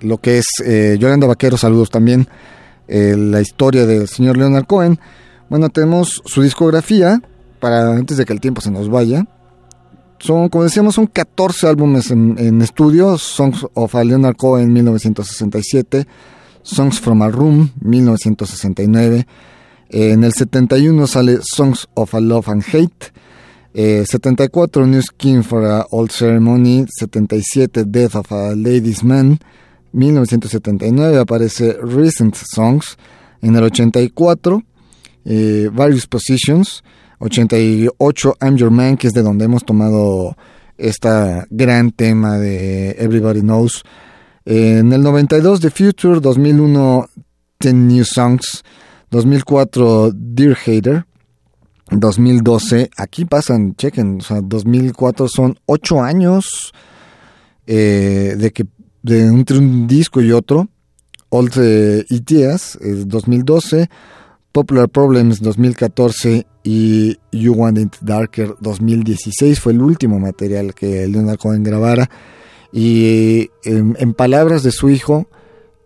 lo 0.01 0.17
que 0.17 0.39
es 0.39 0.45
eh, 0.65 0.97
Yolanda 0.99 1.27
Vaquero, 1.27 1.57
saludos 1.57 1.89
también, 1.89 2.27
eh, 2.87 3.15
la 3.17 3.41
historia 3.41 3.85
del 3.85 4.07
señor 4.07 4.37
Leonard 4.37 4.65
Cohen. 4.65 4.99
Bueno, 5.51 5.67
tenemos 5.67 6.21
su 6.23 6.43
discografía, 6.43 7.21
para 7.59 7.97
antes 7.97 8.15
de 8.15 8.23
que 8.23 8.31
el 8.31 8.39
tiempo 8.39 8.61
se 8.61 8.71
nos 8.71 8.87
vaya. 8.87 9.25
Son, 10.17 10.47
como 10.47 10.63
decíamos, 10.63 10.95
son 10.95 11.07
14 11.07 11.67
álbumes 11.67 12.09
en, 12.09 12.61
estudio, 12.61 13.17
Songs 13.17 13.67
of 13.73 13.93
a 13.93 14.01
Leonard 14.05 14.37
Cohen 14.37 14.71
1967, 14.71 16.07
Songs 16.61 17.01
from 17.01 17.21
a 17.21 17.27
Room 17.27 17.69
1969, 17.81 19.27
en 19.89 20.23
el 20.23 20.31
71 20.31 21.05
sale 21.05 21.39
Songs 21.41 21.89
of 21.95 22.15
a 22.15 22.21
Love 22.21 22.47
and 22.47 22.63
Hate, 22.63 24.05
74 24.05 24.87
New 24.87 25.01
Skin 25.01 25.43
for 25.43 25.65
a 25.65 25.85
Old 25.91 26.11
Ceremony, 26.11 26.85
77 26.97 27.91
Death 27.91 28.15
of 28.15 28.31
a 28.31 28.55
Ladies 28.55 29.03
Man, 29.03 29.37
1979 29.91 31.19
aparece 31.19 31.73
Recent 31.73 32.35
Songs. 32.35 32.97
En 33.43 33.55
el 33.55 33.63
84, 33.63 34.63
eh, 35.25 35.69
Various 35.71 36.07
Positions. 36.07 36.83
88, 37.19 38.37
I'm 38.41 38.57
Your 38.57 38.71
Man, 38.71 38.97
que 38.97 39.07
es 39.07 39.13
de 39.13 39.21
donde 39.21 39.45
hemos 39.45 39.63
tomado 39.63 40.35
este 40.77 41.09
gran 41.49 41.91
tema 41.91 42.37
de 42.37 42.91
Everybody 42.97 43.41
Knows. 43.41 43.83
en 44.45 44.91
el 44.91 45.01
92, 45.03 45.59
The 45.61 45.69
Future. 45.69 46.19
2001, 46.19 47.09
10 47.59 47.73
New 47.75 48.05
Songs. 48.05 48.63
2004, 49.11 50.11
Dear 50.13 50.55
Hater. 50.55 51.05
2012, 51.91 52.89
aquí 52.95 53.25
pasan, 53.25 53.75
chequen, 53.75 54.19
o 54.21 54.23
sea, 54.23 54.39
2004 54.41 55.27
son 55.27 55.59
8 55.65 56.01
años 56.01 56.71
eh, 57.67 58.35
de 58.37 58.51
que 58.51 58.65
de 59.03 59.25
entre 59.25 59.57
un 59.57 59.87
disco 59.87 60.21
y 60.21 60.31
otro, 60.31 60.69
Old 61.29 62.05
Ideas, 62.09 62.77
2012, 62.81 63.89
Popular 64.51 64.89
Problems 64.89 65.41
2014 65.41 66.45
y 66.63 67.17
You 67.31 67.53
Want 67.53 67.77
It 67.77 67.95
Darker 68.01 68.55
2016 68.59 69.59
fue 69.59 69.73
el 69.73 69.81
último 69.81 70.19
material 70.19 70.73
que 70.73 71.07
Leonard 71.07 71.37
Cohen 71.37 71.63
grabara. 71.63 72.09
Y 72.73 73.49
en, 73.63 74.13
palabras 74.13 74.63
de 74.63 74.71
su 74.71 74.89
hijo 74.89 75.27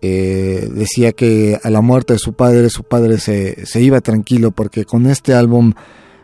eh, 0.02 0.70
decía 0.74 1.12
que 1.12 1.60
a 1.64 1.70
la 1.70 1.82
muerte 1.82 2.14
de 2.14 2.20
su 2.20 2.34
padre 2.34 2.70
su 2.70 2.84
padre 2.84 3.20
se, 3.20 3.66
se 3.66 3.82
iba 3.82 4.02
tranquilo 4.02 4.52
porque 4.52 4.86
con 4.86 5.06
este 5.08 5.34
álbum 5.34 5.74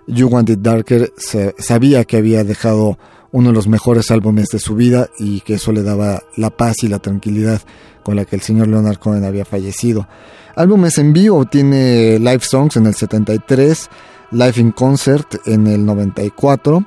You 0.08 0.28
Want 0.28 0.50
It 0.50 0.60
Darker 0.60 1.12
sabía 1.58 2.04
que 2.06 2.18
había 2.18 2.44
dejado 2.44 2.98
uno 3.32 3.50
de 3.50 3.56
los 3.56 3.68
mejores 3.68 4.12
álbumes 4.12 4.50
de 4.50 4.60
su 4.60 4.76
vida 4.76 5.10
y 5.18 5.42
que 5.42 5.56
eso 5.56 5.72
le 5.72 5.84
daba 5.84 6.24
la 6.36 6.50
paz 6.50 6.84
y 6.84 6.88
la 6.88 7.00
tranquilidad 7.00 7.62
con 8.04 8.16
la 8.16 8.26
que 8.26 8.36
el 8.36 8.42
señor 8.42 8.68
Leonard 8.68 8.98
Cohen 8.98 9.24
había 9.24 9.46
fallecido. 9.46 10.08
Álbumes 10.56 10.98
en 10.98 11.14
vivo 11.14 11.46
tiene 11.46 12.20
Live 12.20 12.42
Songs 12.42 12.76
en 12.78 12.88
el 12.88 12.96
73, 12.96 13.90
Live 14.32 14.54
in 14.58 14.72
Concert 14.72 15.36
en 15.46 15.68
el 15.68 15.86
94, 15.86 16.86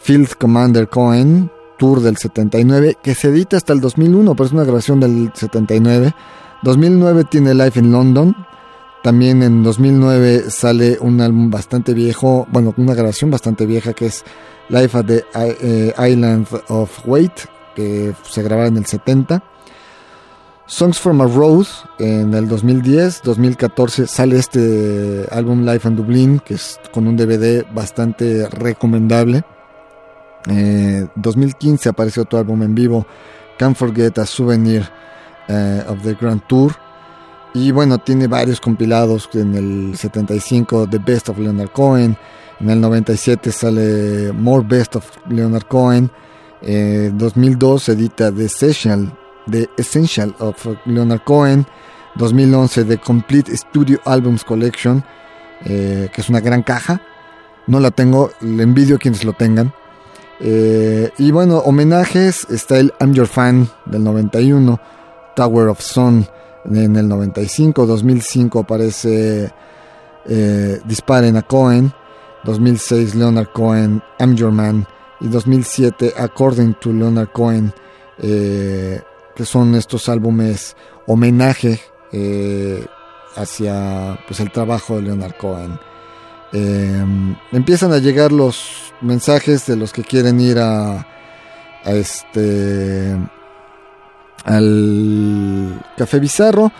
Field 0.00 0.34
Commander 0.38 0.88
Cohen, 0.88 1.50
Tour 1.78 2.00
del 2.00 2.16
79, 2.16 2.98
que 3.02 3.14
se 3.14 3.28
edita 3.28 3.56
hasta 3.56 3.72
el 3.72 3.80
2001, 3.80 4.34
pero 4.34 4.46
es 4.46 4.52
una 4.52 4.64
grabación 4.64 5.00
del 5.00 5.30
79. 5.34 6.14
2009 6.62 7.24
tiene 7.30 7.54
Live 7.54 7.72
in 7.76 7.92
London, 7.92 8.36
también 9.02 9.42
en 9.42 9.62
2009 9.62 10.50
sale 10.50 10.98
un 11.00 11.20
álbum 11.20 11.50
bastante 11.50 11.94
viejo, 11.94 12.46
bueno, 12.50 12.74
una 12.76 12.94
grabación 12.94 13.30
bastante 13.30 13.64
vieja 13.64 13.92
que 13.92 14.06
es 14.06 14.24
Life 14.68 14.98
at 14.98 15.06
the 15.06 15.24
eh, 15.34 15.92
Island 15.98 16.48
of 16.68 16.90
Wait, 17.06 17.32
que 17.74 18.14
se 18.22 18.42
grababa 18.42 18.68
en 18.68 18.76
el 18.76 18.86
70. 18.86 19.42
Songs 20.66 20.98
from 20.98 21.20
a 21.20 21.26
Rose 21.26 21.70
en 22.00 22.34
el 22.34 22.48
2010, 22.48 23.22
2014 23.22 24.08
sale 24.08 24.36
este 24.36 25.24
álbum 25.30 25.64
Life 25.64 25.88
in 25.88 25.94
Dublin, 25.94 26.40
que 26.40 26.54
es 26.54 26.80
con 26.92 27.06
un 27.06 27.16
DVD 27.16 27.64
bastante 27.72 28.48
recomendable. 28.48 29.44
2015 30.46 31.88
eh, 31.88 31.90
aparece 31.90 32.20
otro 32.20 32.38
álbum 32.38 32.62
en 32.62 32.74
vivo 32.74 33.06
Can't 33.58 33.76
Forget 33.76 34.18
a 34.18 34.26
Souvenir 34.26 34.88
eh, 35.48 35.84
of 35.88 36.02
the 36.02 36.14
Grand 36.14 36.42
Tour. 36.46 36.72
Y 37.54 37.70
bueno, 37.70 37.98
tiene 37.98 38.26
varios 38.26 38.60
compilados. 38.60 39.28
En 39.32 39.54
el 39.54 39.96
75, 39.96 40.88
The 40.88 40.98
Best 40.98 41.28
of 41.28 41.38
Leonard 41.38 41.70
Cohen. 41.70 42.16
En 42.60 42.70
el 42.70 42.80
97 42.80 43.52
sale 43.52 44.32
More 44.32 44.64
Best 44.66 44.96
of 44.96 45.04
Leonard 45.28 45.66
Cohen. 45.66 46.10
En 46.62 47.16
2002 47.18 47.90
edita 47.90 48.32
The 48.32 48.44
Essential, 48.46 49.12
The 49.50 49.68
Essential 49.76 50.34
of 50.38 50.66
Leonard 50.86 51.24
Cohen. 51.24 51.66
2011 52.16 52.84
The 52.84 52.98
Complete 52.98 53.56
Studio 53.56 54.00
Albums 54.04 54.44
Collection, 54.44 55.04
eh, 55.64 56.08
que 56.12 56.20
es 56.20 56.28
una 56.28 56.40
gran 56.40 56.62
caja. 56.62 57.00
No 57.66 57.80
la 57.80 57.90
tengo, 57.90 58.30
le 58.40 58.62
envidio 58.62 58.96
a 58.96 58.98
quienes 58.98 59.24
lo 59.24 59.32
tengan. 59.32 59.72
Eh, 60.40 61.10
y 61.18 61.30
bueno, 61.30 61.58
homenajes, 61.58 62.46
está 62.50 62.78
el 62.78 62.92
I'm 63.00 63.14
Your 63.14 63.26
Fan 63.26 63.68
del 63.86 64.04
91, 64.04 64.80
Tower 65.34 65.68
of 65.68 65.80
Sun 65.80 66.26
en 66.70 66.96
el 66.96 67.08
95, 67.08 67.86
2005 67.86 68.60
aparece 68.60 69.52
eh, 70.26 70.80
Disparen 70.84 71.36
a 71.36 71.42
Cohen, 71.42 71.92
2006 72.46 73.14
Leonard 73.16 73.52
Cohen, 73.52 74.02
I'm 74.18 74.34
Your 74.36 74.52
Man, 74.52 74.86
y 75.20 75.28
2007 75.28 76.14
According 76.16 76.74
to 76.74 76.92
Leonard 76.92 77.32
Cohen, 77.32 77.72
eh, 78.18 79.00
que 79.34 79.44
son 79.44 79.74
estos 79.74 80.08
álbumes 80.08 80.76
homenaje 81.06 81.80
hacia 83.34 84.18
pues, 84.26 84.40
el 84.40 84.50
trabajo 84.50 84.96
de 84.96 85.02
Leonard 85.02 85.36
Cohen. 85.36 85.78
empiezan 87.52 87.92
a 87.92 87.98
llegar 87.98 88.32
los 88.32 88.94
mensajes 89.02 89.66
de 89.66 89.76
los 89.76 89.92
que 89.92 90.02
quieren 90.02 90.40
ir 90.40 90.58
a, 90.58 91.06
a 91.84 91.92
este 91.92 93.16
al 94.46 95.84
Café 95.96 96.18
Bizarro. 96.18 96.72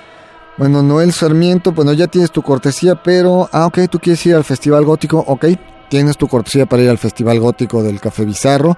Bueno, 0.59 0.82
Noel 0.82 1.12
Sarmiento, 1.12 1.72
bueno, 1.72 1.92
ya 1.92 2.07
tienes 2.07 2.30
tu 2.30 2.42
cortesía, 2.42 2.94
pero, 3.02 3.48
ah, 3.52 3.66
ok, 3.66 3.80
tú 3.90 3.98
quieres 3.98 4.24
ir 4.26 4.34
al 4.34 4.44
Festival 4.44 4.84
Gótico, 4.84 5.22
ok, 5.26 5.46
tienes 5.90 6.16
tu 6.16 6.28
cortesía 6.28 6.66
para 6.66 6.82
ir 6.82 6.88
al 6.88 6.98
Festival 6.98 7.38
Gótico 7.40 7.82
del 7.82 8.00
Café 8.00 8.24
Bizarro. 8.24 8.76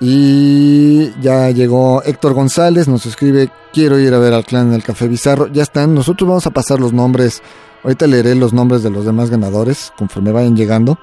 Y 0.00 1.12
ya 1.20 1.50
llegó 1.50 2.02
Héctor 2.02 2.32
González, 2.32 2.88
nos 2.88 3.04
escribe, 3.04 3.50
quiero 3.70 3.98
ir 3.98 4.14
a 4.14 4.18
ver 4.18 4.32
al 4.32 4.46
clan 4.46 4.70
del 4.70 4.82
Café 4.82 5.08
Bizarro. 5.08 5.48
Ya 5.48 5.62
están, 5.62 5.94
nosotros 5.94 6.26
vamos 6.26 6.46
a 6.46 6.50
pasar 6.50 6.80
los 6.80 6.94
nombres, 6.94 7.42
ahorita 7.84 8.06
leeré 8.06 8.34
los 8.34 8.54
nombres 8.54 8.82
de 8.82 8.88
los 8.88 9.04
demás 9.04 9.28
ganadores 9.28 9.92
conforme 9.98 10.32
vayan 10.32 10.56
llegando 10.56 10.98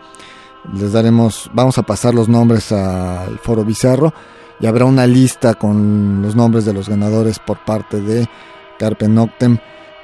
les 0.74 0.92
daremos, 0.92 1.50
vamos 1.54 1.78
a 1.78 1.84
pasar 1.84 2.14
los 2.14 2.28
nombres 2.28 2.72
al 2.72 3.40
foro 3.40 3.64
bizarro 3.64 4.14
y 4.60 4.66
habrá 4.66 4.86
una 4.86 5.08
lista 5.08 5.54
con 5.54 6.22
los 6.22 6.36
nombres 6.36 6.66
de 6.66 6.74
los 6.74 6.90
ganadores 6.90 7.40
por 7.40 7.64
parte 7.64 8.02
de 8.02 8.28
Carpe 8.78 9.08
Noctem 9.08 9.60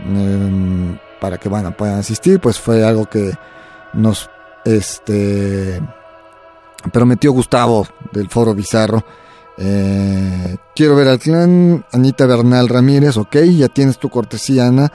em, 0.05 0.97
para 1.19 1.37
que 1.37 1.49
bueno, 1.49 1.75
puedan 1.75 1.99
asistir, 1.99 2.39
pues 2.39 2.59
fue 2.59 2.83
algo 2.83 3.05
que 3.05 3.31
nos 3.93 4.29
este 4.65 5.81
prometió 6.91 7.31
Gustavo 7.31 7.87
del 8.11 8.29
foro 8.29 8.53
bizarro. 8.53 9.03
Eh, 9.57 10.57
quiero 10.75 10.95
ver 10.95 11.07
al 11.07 11.19
clan 11.19 11.85
Anita 11.91 12.25
Bernal 12.25 12.67
Ramírez, 12.67 13.17
ok, 13.17 13.35
ya 13.55 13.69
tienes 13.69 13.97
tu 13.97 14.09
cortesía 14.09 14.67
Ana. 14.67 14.91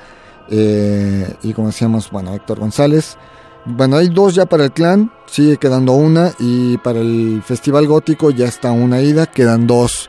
Eh, 0.50 1.34
y 1.42 1.52
como 1.52 1.68
decíamos, 1.68 2.10
bueno, 2.10 2.34
Héctor 2.34 2.58
González. 2.58 3.16
Bueno, 3.64 3.96
hay 3.96 4.08
dos 4.08 4.34
ya 4.34 4.46
para 4.46 4.64
el 4.64 4.72
clan, 4.72 5.12
sigue 5.26 5.58
quedando 5.58 5.92
una. 5.92 6.32
Y 6.38 6.78
para 6.78 7.00
el 7.00 7.42
Festival 7.44 7.86
Gótico 7.86 8.30
ya 8.30 8.46
está 8.46 8.72
una 8.72 9.00
ida, 9.00 9.26
quedan 9.26 9.66
dos 9.66 10.08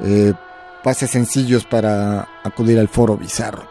eh, 0.00 0.32
pases 0.82 1.10
sencillos 1.10 1.64
para 1.64 2.28
acudir 2.42 2.78
al 2.78 2.88
foro 2.88 3.16
bizarro. 3.16 3.64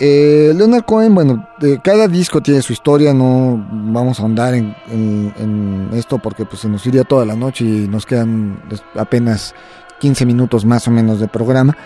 Eh, 0.00 0.52
Leonard 0.56 0.84
Cohen, 0.84 1.14
bueno, 1.14 1.46
cada 1.84 2.08
disco 2.08 2.40
tiene 2.40 2.62
su 2.62 2.72
historia, 2.72 3.12
no 3.12 3.64
vamos 3.70 4.18
a 4.18 4.22
ahondar 4.22 4.54
en, 4.54 5.90
esto 5.92 6.18
porque 6.18 6.46
pues 6.46 6.62
se 6.62 6.68
nos 6.68 6.86
iría 6.86 7.04
toda 7.04 7.26
la 7.26 7.36
noche 7.36 7.64
y 7.64 7.86
nos 7.86 8.06
quedan 8.06 8.62
apenas 8.96 9.54
15 10.00 10.24
minutos 10.24 10.64
más 10.64 10.88
o 10.88 10.90
menos 10.90 11.20
de 11.20 11.28
programa. 11.28 11.76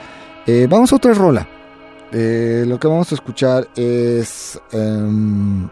Eh, 0.47 0.69
vamos 0.71 0.93
a 0.93 0.97
otra 0.97 1.13
rola. 1.13 1.47
lo 2.13 2.79
que 2.79 2.87
vamos 2.87 3.11
a 3.11 3.15
escuchar 3.17 3.69
es... 3.75 4.61
Em, 4.71 5.69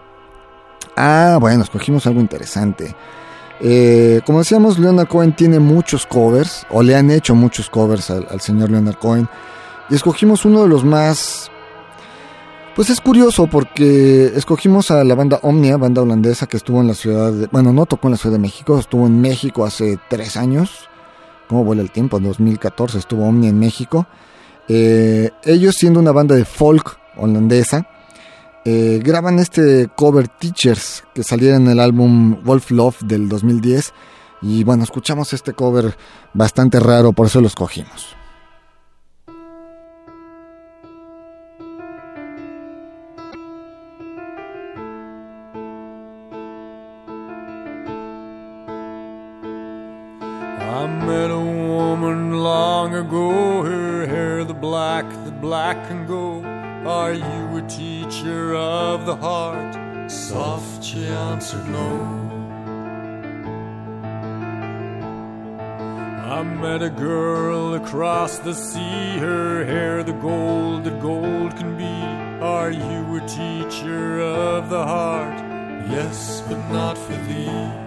Ah, 0.96 1.38
bueno, 1.40 1.62
escogimos 1.62 2.06
algo 2.06 2.20
interesante. 2.20 2.94
Eh, 3.60 4.20
como 4.26 4.40
decíamos, 4.40 4.78
Leonard 4.78 5.08
Cohen 5.08 5.34
tiene 5.34 5.58
muchos 5.58 6.06
covers, 6.06 6.66
o 6.70 6.82
le 6.82 6.96
han 6.96 7.10
hecho 7.10 7.34
muchos 7.34 7.70
covers 7.70 8.10
al, 8.10 8.40
señor 8.40 8.70
Leonard 8.70 8.96
Cohen. 8.96 9.28
Y 9.88 9.94
escogimos 9.94 10.44
uno 10.44 10.62
de 10.62 10.68
los 10.68 10.84
más... 10.84 11.50
Pues 12.74 12.88
es 12.88 13.02
curioso 13.02 13.48
porque 13.48 14.32
escogimos 14.34 14.90
a 14.90 15.04
la 15.04 15.14
banda 15.14 15.38
Omnia, 15.42 15.76
banda 15.76 16.00
holandesa 16.00 16.46
que 16.46 16.56
estuvo 16.56 16.80
en 16.80 16.88
la 16.88 16.94
ciudad 16.94 17.30
de... 17.30 17.46
Bueno, 17.48 17.70
no 17.70 17.84
tocó 17.84 18.08
en 18.08 18.12
la 18.12 18.16
Ciudad 18.16 18.36
de 18.36 18.40
México, 18.40 18.78
estuvo 18.78 19.06
en 19.06 19.20
México 19.20 19.66
hace 19.66 19.98
tres 20.08 20.38
años. 20.38 20.88
¿Cómo 21.48 21.64
vuela 21.64 21.82
el 21.82 21.90
tiempo? 21.90 22.16
En 22.16 22.24
2014 22.24 22.96
estuvo 22.96 23.26
Omnia 23.26 23.50
en 23.50 23.58
México. 23.58 24.06
Eh, 24.68 25.30
ellos 25.44 25.74
siendo 25.76 26.00
una 26.00 26.12
banda 26.12 26.34
de 26.34 26.46
folk 26.46 26.98
holandesa, 27.18 27.86
eh, 28.64 29.00
graban 29.04 29.38
este 29.38 29.90
cover 29.94 30.28
Teachers 30.28 31.04
que 31.14 31.24
saliera 31.24 31.56
en 31.56 31.68
el 31.68 31.78
álbum 31.78 32.42
Wolf 32.42 32.70
Love 32.70 33.02
del 33.02 33.28
2010 33.28 33.92
y 34.40 34.64
bueno, 34.64 34.84
escuchamos 34.84 35.34
este 35.34 35.52
cover 35.52 35.94
bastante 36.32 36.80
raro, 36.80 37.12
por 37.12 37.26
eso 37.26 37.42
lo 37.42 37.48
escogimos. 37.48 38.21
Ago, 53.12 53.62
her 53.62 54.06
hair 54.06 54.42
the 54.42 54.54
black, 54.54 55.06
the 55.26 55.30
black 55.30 55.76
can 55.86 56.06
go. 56.06 56.42
Are 56.88 57.12
you 57.12 57.58
a 57.58 57.62
teacher 57.68 58.54
of 58.54 59.04
the 59.04 59.16
heart? 59.16 60.10
Soft, 60.10 60.82
she 60.82 61.04
answered, 61.06 61.68
No. 61.68 61.90
I 66.36 66.42
met 66.42 66.82
a 66.82 66.88
girl 66.88 67.74
across 67.74 68.38
the 68.38 68.54
sea, 68.54 69.18
her 69.18 69.62
hair 69.66 70.02
the 70.02 70.14
gold 70.14 70.84
that 70.84 70.98
gold 71.02 71.54
can 71.58 71.76
be. 71.76 71.98
Are 72.42 72.70
you 72.70 73.16
a 73.16 73.20
teacher 73.28 74.20
of 74.20 74.70
the 74.70 74.84
heart? 74.86 75.38
Yes, 75.90 76.42
but 76.48 76.58
not 76.72 76.96
for 76.96 77.16
thee. 77.28 77.81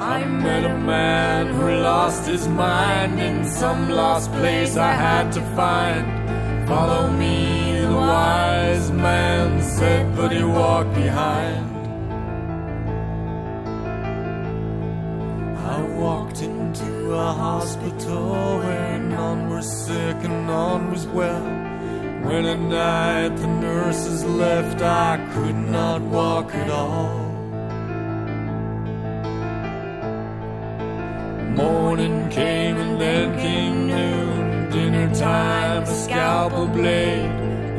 I 0.00 0.24
met 0.24 0.64
a 0.64 0.78
man 0.78 1.48
who 1.48 1.72
lost 1.82 2.26
his 2.26 2.48
mind 2.48 3.20
in 3.20 3.44
some 3.44 3.90
lost 3.90 4.32
place 4.32 4.78
I 4.78 4.92
had 4.92 5.30
to 5.32 5.42
find. 5.54 6.66
Follow 6.66 7.10
me, 7.10 7.82
the 7.82 7.92
wise 7.92 8.90
man 8.90 9.60
said, 9.62 10.16
but 10.16 10.32
he 10.32 10.42
walked 10.42 10.94
behind. 10.94 11.66
I 15.58 15.82
walked 15.98 16.40
into 16.40 17.12
a 17.12 17.32
hospital 17.32 18.58
where 18.60 18.98
none 18.98 19.50
were 19.50 19.60
sick 19.60 20.16
and 20.24 20.46
none 20.46 20.90
was 20.90 21.06
well. 21.08 21.44
When 22.24 22.46
at 22.46 22.58
night 22.58 23.36
the 23.36 23.48
nurses 23.48 24.24
left, 24.24 24.80
I 24.80 25.18
could 25.34 25.56
not 25.56 26.00
walk 26.00 26.54
at 26.54 26.70
all. 26.70 27.29
Morning 31.54 32.28
came 32.30 32.76
and 32.76 33.00
then 33.00 33.38
came 33.38 33.88
noon. 33.88 34.70
Dinner 34.70 35.12
time, 35.14 35.82
a 35.82 35.86
scalpel 35.86 36.68
blade 36.68 37.28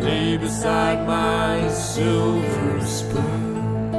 lay 0.03 0.35
beside 0.37 1.07
my 1.07 1.69
silver 1.69 2.85
spoon. 2.85 3.91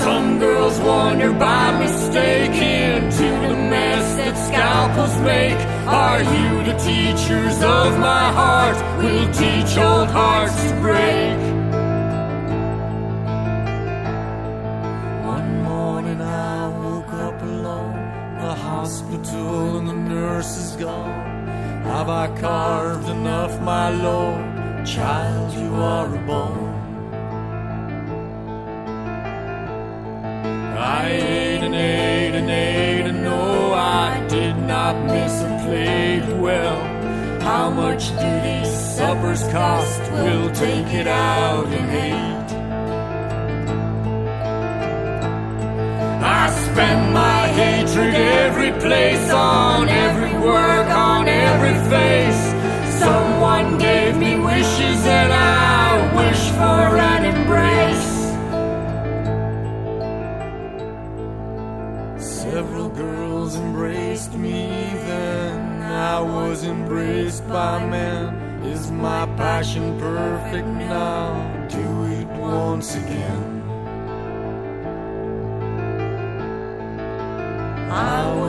Some 0.00 0.38
girls 0.38 0.78
wander 0.80 1.32
by 1.32 1.78
mistake 1.78 2.56
into 2.56 3.28
the 3.46 3.54
mess 3.54 4.16
that 4.16 4.36
scalpels 4.48 5.20
make. 5.20 5.58
Are 5.86 6.22
you 6.22 6.64
the 6.64 6.78
teachers 6.78 7.62
of 7.62 7.98
my 7.98 8.32
heart? 8.32 8.76
Will 8.98 9.30
teach 9.32 9.76
old 9.76 10.08
hearts 10.08 10.70
to 10.70 10.74
break. 10.80 11.51
Have 22.02 22.10
I 22.10 22.40
carved 22.40 23.08
enough, 23.08 23.60
my 23.60 23.88
Lord? 23.90 24.84
Child, 24.84 25.54
you 25.54 25.72
are 25.76 26.12
a 26.12 26.18
bone. 26.26 26.74
I 30.76 31.10
ate 31.12 31.62
and 31.62 31.76
ate 31.76 32.34
and 32.34 32.50
ate, 32.50 33.06
and 33.06 33.22
no, 33.22 33.72
I 33.74 34.26
did 34.28 34.56
not 34.56 34.96
miss 35.06 35.42
a 35.42 35.62
plate. 35.64 36.26
Well, 36.40 36.80
how 37.40 37.70
much 37.70 38.08
do 38.08 38.30
these 38.46 38.74
suppers 38.96 39.44
cost? 39.52 40.00
We'll 40.10 40.50
take 40.50 40.92
it 40.92 41.06
out 41.06 41.66
in 41.66 41.88
eight. 41.88 42.52
I 46.24 46.50
spend 46.50 47.14
my 47.14 47.46
hatred 47.46 48.14
every 48.16 48.72
place 48.80 49.30
on 49.30 49.88
every 49.88 50.34
work 50.40 50.88
on 50.88 51.21
face. 51.92 52.44
Someone 53.04 53.78
gave 53.78 54.16
me 54.16 54.32
wishes 54.38 55.00
and 55.20 55.32
I 55.32 55.88
wish 56.20 56.42
for 56.58 56.82
an 57.12 57.22
embrace. 57.34 58.12
Several 62.42 62.88
girls 62.88 63.56
embraced 63.56 64.32
me 64.34 64.60
then. 65.08 65.82
I 65.82 66.20
was 66.20 66.64
embraced 66.64 67.46
by 67.48 67.84
men. 67.84 68.24
Is 68.74 68.90
my 68.90 69.26
passion 69.36 69.98
perfect 69.98 70.68
now? 70.68 71.66
Do 71.68 71.86
it 72.18 72.28
once 72.40 72.94
again. 72.94 73.51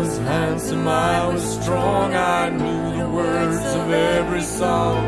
Was 0.04 0.18
handsome, 0.18 0.86
I 0.86 1.28
was 1.30 1.44
strong, 1.62 2.14
I 2.14 2.50
knew 2.50 2.98
the 2.98 3.10
words 3.10 3.66
of 3.80 3.90
every 3.90 4.42
song. 4.42 5.02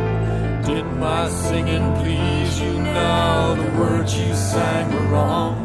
Did 0.63 0.85
my 0.85 1.27
singing 1.27 1.87
please 1.99 2.61
you 2.61 2.73
now? 2.79 3.55
The 3.55 3.71
words 3.81 4.17
you 4.17 4.33
sang 4.33 4.93
were 4.93 5.07
wrong. 5.13 5.55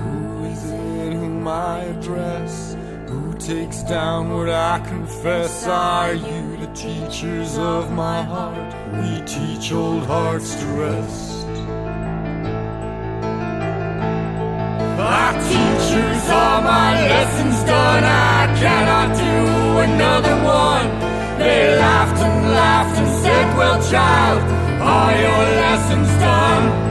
Who 0.00 0.44
is 0.46 0.64
it 0.70 1.12
whom 1.12 1.46
I 1.46 1.80
address? 1.94 2.74
Who 3.08 3.34
takes 3.34 3.82
down 3.82 4.34
what 4.34 4.48
I 4.48 4.78
confess? 4.88 5.66
Are 5.66 6.14
you 6.14 6.56
the 6.56 6.72
teachers 6.72 7.58
of 7.58 7.92
my 7.92 8.22
heart? 8.22 8.72
We 8.94 9.20
teach 9.26 9.72
old 9.72 10.04
hearts 10.04 10.54
to 10.54 10.66
rest. 10.84 11.35
Lessons 17.08 17.58
done. 17.64 18.04
I 18.04 18.54
cannot 18.62 19.08
do 19.16 19.36
another 19.88 20.36
one. 20.42 20.86
They 21.38 21.76
laughed 21.76 22.20
and 22.22 22.38
laughed 22.52 22.98
and 22.98 23.08
said, 23.22 23.46
Well, 23.58 23.78
child, 23.90 24.40
are 24.80 25.12
your 25.24 25.42
lessons 25.62 26.08
done? 26.20 26.85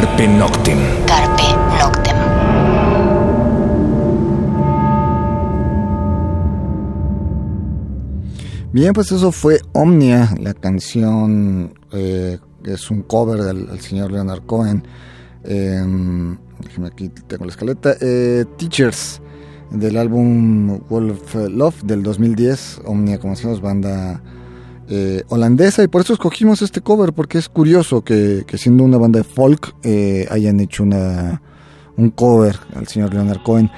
Carpe 0.00 0.26
Noctem. 0.28 0.78
Carpe 1.06 1.42
Noctem. 1.78 2.16
Bien, 8.72 8.94
pues 8.94 9.12
eso 9.12 9.30
fue 9.30 9.60
Omnia, 9.74 10.34
la 10.40 10.54
canción 10.54 11.74
eh, 11.92 12.38
que 12.64 12.72
es 12.72 12.90
un 12.90 13.02
cover 13.02 13.42
del, 13.42 13.66
del 13.66 13.80
señor 13.80 14.10
Leonard 14.10 14.46
Cohen. 14.46 14.84
Eh, 15.44 15.84
déjeme 16.60 16.86
aquí 16.86 17.10
tengo 17.10 17.44
la 17.44 17.50
escaleta. 17.50 17.94
Eh, 18.00 18.46
Teachers, 18.56 19.20
del 19.70 19.98
álbum 19.98 20.80
Wolf 20.88 21.34
Love 21.34 21.82
del 21.82 22.02
2010. 22.02 22.80
Omnia, 22.86 23.18
como 23.18 23.34
decimos, 23.34 23.60
banda 23.60 24.22
eh, 24.90 25.22
holandesa. 25.28 25.84
Y 25.84 25.88
por 25.88 26.02
eso 26.02 26.12
escogimos 26.12 26.62
este 26.62 26.80
cover, 26.80 27.12
porque 27.12 27.38
es 27.38 27.48
curioso 27.48 28.02
que, 28.02 28.44
que 28.46 28.58
siendo 28.58 28.82
una 28.82 28.98
banda 28.98 29.20
de 29.20 29.24
folk 29.24 29.74
eh, 29.84 30.26
hayan 30.30 30.58
hecho 30.58 30.82
una, 30.82 31.40
un 31.96 32.10
cover 32.10 32.56
al 32.74 32.88
señor 32.88 33.14
Leonard 33.14 33.42
Cohen. 33.42 33.70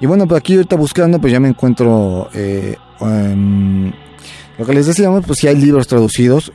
Y 0.00 0.06
bueno, 0.06 0.28
pues 0.28 0.40
aquí 0.40 0.54
ahorita 0.54 0.76
buscando, 0.76 1.18
pues 1.20 1.32
ya 1.32 1.40
me 1.40 1.48
encuentro 1.48 2.28
eh, 2.34 2.76
lo 3.00 4.66
que 4.66 4.72
les 4.74 4.86
decíamos, 4.86 5.24
pues 5.26 5.38
si 5.38 5.48
hay 5.48 5.56
libros 5.56 5.88
traducidos. 5.88 6.52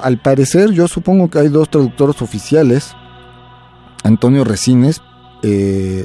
Al 0.00 0.22
parecer, 0.22 0.70
yo 0.70 0.86
supongo 0.86 1.28
que 1.28 1.40
hay 1.40 1.48
dos 1.48 1.68
traductores 1.68 2.22
oficiales. 2.22 2.94
Antonio 4.04 4.44
Resines, 4.44 5.02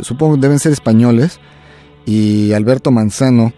supongo 0.01 0.35
que 0.35 0.41
deben 0.41 0.59
ser 0.59 0.71
españoles, 0.71 1.39
y 2.05 2.51
Alberto 2.53 2.91
Manzano, 2.91 3.53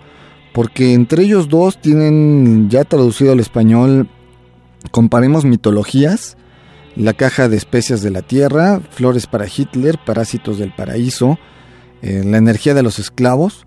porque 0.56 0.94
entre 0.94 1.24
ellos 1.24 1.50
dos 1.50 1.82
tienen 1.82 2.70
ya 2.70 2.86
traducido 2.86 3.34
al 3.34 3.42
español, 3.42 4.08
comparemos 4.90 5.44
mitologías, 5.44 6.38
la 6.96 7.12
caja 7.12 7.50
de 7.50 7.58
especias 7.58 8.02
de 8.02 8.10
la 8.10 8.22
tierra, 8.22 8.80
flores 8.92 9.28
para 9.28 9.48
Hitler, 9.54 10.00
parásitos 10.06 10.58
del 10.58 10.74
paraíso, 10.74 11.38
eh, 12.02 12.24
la 12.26 12.38
energía 12.38 12.74
de 12.74 12.84
los 12.84 13.00
esclavos 13.00 13.66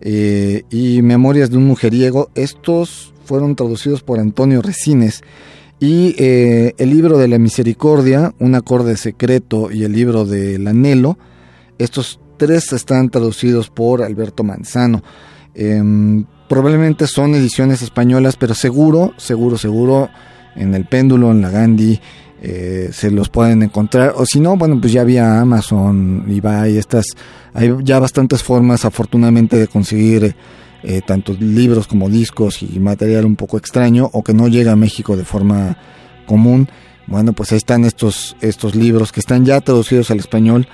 eh, 0.00 0.64
y 0.70 1.02
memorias 1.02 1.50
de 1.50 1.58
un 1.58 1.66
mujeriego. 1.66 2.30
Estos 2.34 3.14
fueron 3.24 3.54
traducidos 3.54 4.02
por 4.02 4.18
Antonio 4.18 4.60
Resines. 4.60 5.22
Y 5.78 6.16
eh, 6.18 6.74
el 6.78 6.90
libro 6.90 7.16
de 7.18 7.28
la 7.28 7.38
misericordia, 7.38 8.34
un 8.40 8.56
acorde 8.56 8.96
secreto 8.96 9.70
y 9.70 9.84
el 9.84 9.92
libro 9.92 10.24
del 10.24 10.66
anhelo, 10.66 11.16
estos 11.78 12.18
tres 12.38 12.72
están 12.72 13.08
traducidos 13.08 13.70
por 13.70 14.02
Alberto 14.02 14.42
Manzano. 14.42 15.04
Em, 15.60 16.24
probablemente 16.48 17.08
son 17.08 17.34
ediciones 17.34 17.82
españolas, 17.82 18.36
pero 18.36 18.54
seguro, 18.54 19.12
seguro, 19.16 19.58
seguro, 19.58 20.08
en 20.54 20.72
el 20.72 20.84
péndulo, 20.84 21.32
en 21.32 21.42
la 21.42 21.50
Gandhi, 21.50 22.00
eh, 22.40 22.90
se 22.92 23.10
los 23.10 23.28
pueden 23.28 23.64
encontrar. 23.64 24.12
O 24.14 24.24
si 24.24 24.38
no, 24.38 24.56
bueno, 24.56 24.80
pues 24.80 24.92
ya 24.92 25.00
había 25.00 25.40
Amazon, 25.40 26.24
eBay, 26.28 26.76
estas, 26.76 27.06
hay 27.54 27.74
ya 27.82 27.98
bastantes 27.98 28.44
formas, 28.44 28.84
afortunadamente, 28.84 29.56
de 29.56 29.66
conseguir 29.66 30.36
eh, 30.84 31.00
tanto 31.04 31.32
libros 31.32 31.88
como 31.88 32.08
discos 32.08 32.62
y 32.62 32.78
material 32.78 33.24
un 33.24 33.34
poco 33.34 33.58
extraño 33.58 34.08
o 34.12 34.22
que 34.22 34.34
no 34.34 34.46
llega 34.46 34.72
a 34.72 34.76
México 34.76 35.16
de 35.16 35.24
forma 35.24 35.76
común. 36.26 36.68
Bueno, 37.08 37.32
pues 37.32 37.50
ahí 37.50 37.58
están 37.58 37.84
estos, 37.84 38.36
estos 38.40 38.76
libros 38.76 39.10
que 39.10 39.18
están 39.18 39.44
ya 39.44 39.60
traducidos 39.60 40.12
al 40.12 40.20
español. 40.20 40.68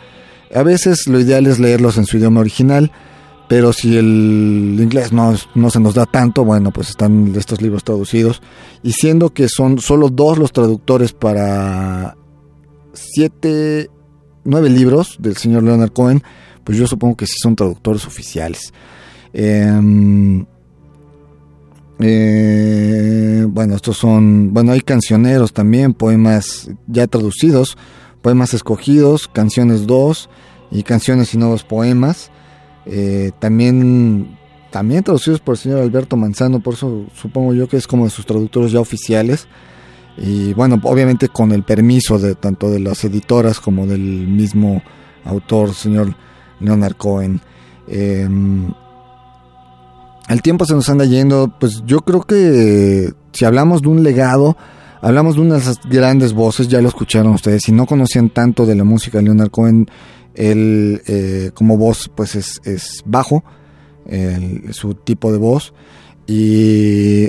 A 0.55 0.63
veces 0.63 1.07
lo 1.07 1.19
ideal 1.19 1.47
es 1.47 1.59
leerlos 1.59 1.97
en 1.97 2.05
su 2.05 2.19
idioma 2.19 2.41
original, 2.41 2.93
pero 3.49 3.73
si 3.73 3.97
el 3.97 4.79
inglés 4.81 5.13
no, 5.13 5.35
no 5.55 5.71
se 5.71 5.81
nos 5.81 5.95
da 5.95 6.07
tanto, 6.07 6.45
bueno, 6.45 6.71
pues 6.73 6.91
están 6.91 7.35
estos 7.37 7.61
libros 7.61 7.85
traducidos. 7.85 8.41
Y 8.83 8.93
siendo 8.93 9.31
que 9.31 9.49
son 9.49 9.79
solo 9.79 10.09
dos 10.09 10.39
los 10.39 10.53
traductores 10.53 11.13
para 11.13 12.17
siete, 12.95 13.91
nueve 14.45 14.71
libros 14.71 15.17
del 15.19 15.37
señor 15.37 15.63
Leonard 15.63 15.93
Cohen, 15.93 16.23
pues 16.65 16.79
yo 16.79 16.87
supongo 16.87 17.17
que 17.17 17.27
sí 17.27 17.37
son 17.39 17.55
traductores 17.55 18.07
oficiales. 18.07 18.73
Eh, 19.35 20.45
eh, 22.01 23.47
bueno, 23.49 23.77
estos 23.77 23.97
son, 23.99 24.53
bueno, 24.53 24.73
hay 24.73 24.81
cancioneros 24.81 25.53
también, 25.53 25.95
poemas 25.95 26.71
ya 26.87 27.07
traducidos, 27.07 27.77
poemas 28.23 28.55
escogidos, 28.55 29.29
canciones 29.29 29.87
2 29.87 30.29
y 30.71 30.83
canciones 30.83 31.35
y 31.35 31.39
nuevos 31.39 31.63
poemas. 31.63 32.31
Eh, 32.87 33.33
también, 33.39 34.37
también 34.71 35.03
traducidos 35.03 35.41
por 35.41 35.55
el 35.55 35.59
señor 35.59 35.81
Alberto 35.81 36.17
Manzano, 36.17 36.61
por 36.61 36.75
eso 36.75 37.07
supongo 37.15 37.55
yo 37.55 37.69
que 37.69 37.77
es 37.77 37.87
como 37.87 38.05
de 38.05 38.11
sus 38.11 38.27
traductores 38.27 38.73
ya 38.73 38.81
oficiales. 38.81 39.47
Y 40.17 40.53
bueno, 40.55 40.81
obviamente 40.85 41.29
con 41.29 41.51
el 41.53 41.65
permiso 41.65 42.19
de 42.19 42.35
tanto 42.37 42.71
de 42.71 42.79
las 42.79 43.05
editoras 43.05 43.59
como 43.59 43.87
del 43.87 44.01
mismo 44.01 44.83
autor, 45.25 45.75
señor 45.75 46.15
Leonard 46.61 46.95
Cohen. 46.97 47.41
Eh, 47.89 48.29
el 50.29 50.43
tiempo 50.43 50.65
se 50.65 50.75
nos 50.75 50.89
anda 50.89 51.05
yendo, 51.05 51.53
pues 51.61 51.83
yo 51.85 52.01
creo 52.01 52.23
que 52.23 53.13
si 53.33 53.45
hablamos 53.45 53.83
de 53.83 53.89
un 53.89 54.03
legado, 54.03 54.57
hablamos 55.03 55.35
de 55.35 55.43
unas 55.43 55.79
grandes 55.89 56.33
voces, 56.33 56.69
ya 56.69 56.81
lo 56.81 56.89
escucharon 56.89 57.35
ustedes, 57.35 57.63
si 57.63 57.73
no 57.73 57.85
conocían 57.85 58.31
tanto 58.31 58.65
de 58.65 58.75
la 58.75 58.85
música 58.85 59.19
de 59.19 59.25
Leonard 59.25 59.51
Cohen, 59.51 59.87
él 60.35 61.03
eh, 61.07 61.51
como 61.55 61.77
voz 61.77 62.11
pues 62.15 62.35
es, 62.35 62.61
es 62.65 63.03
bajo, 63.05 63.45
el, 64.07 64.73
su 64.75 64.95
tipo 64.95 65.33
de 65.33 65.39
voz, 65.39 65.75
y 66.27 67.29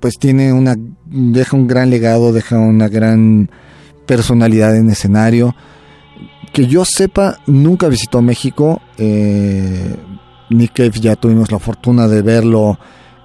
pues 0.00 0.18
tiene 0.18 0.52
una, 0.52 0.76
deja 1.06 1.56
un 1.56 1.66
gran 1.66 1.90
legado, 1.90 2.32
deja 2.32 2.58
una 2.58 2.88
gran 2.88 3.50
personalidad 4.06 4.76
en 4.76 4.90
escenario, 4.90 5.54
que 6.52 6.66
yo 6.66 6.84
sepa, 6.84 7.38
nunca 7.46 7.88
visitó 7.88 8.20
México, 8.20 8.82
eh, 8.98 9.96
Nick 10.50 10.74
Cave 10.74 11.00
ya 11.00 11.16
tuvimos 11.16 11.50
la 11.50 11.58
fortuna 11.58 12.08
de 12.08 12.22
verlo 12.22 12.78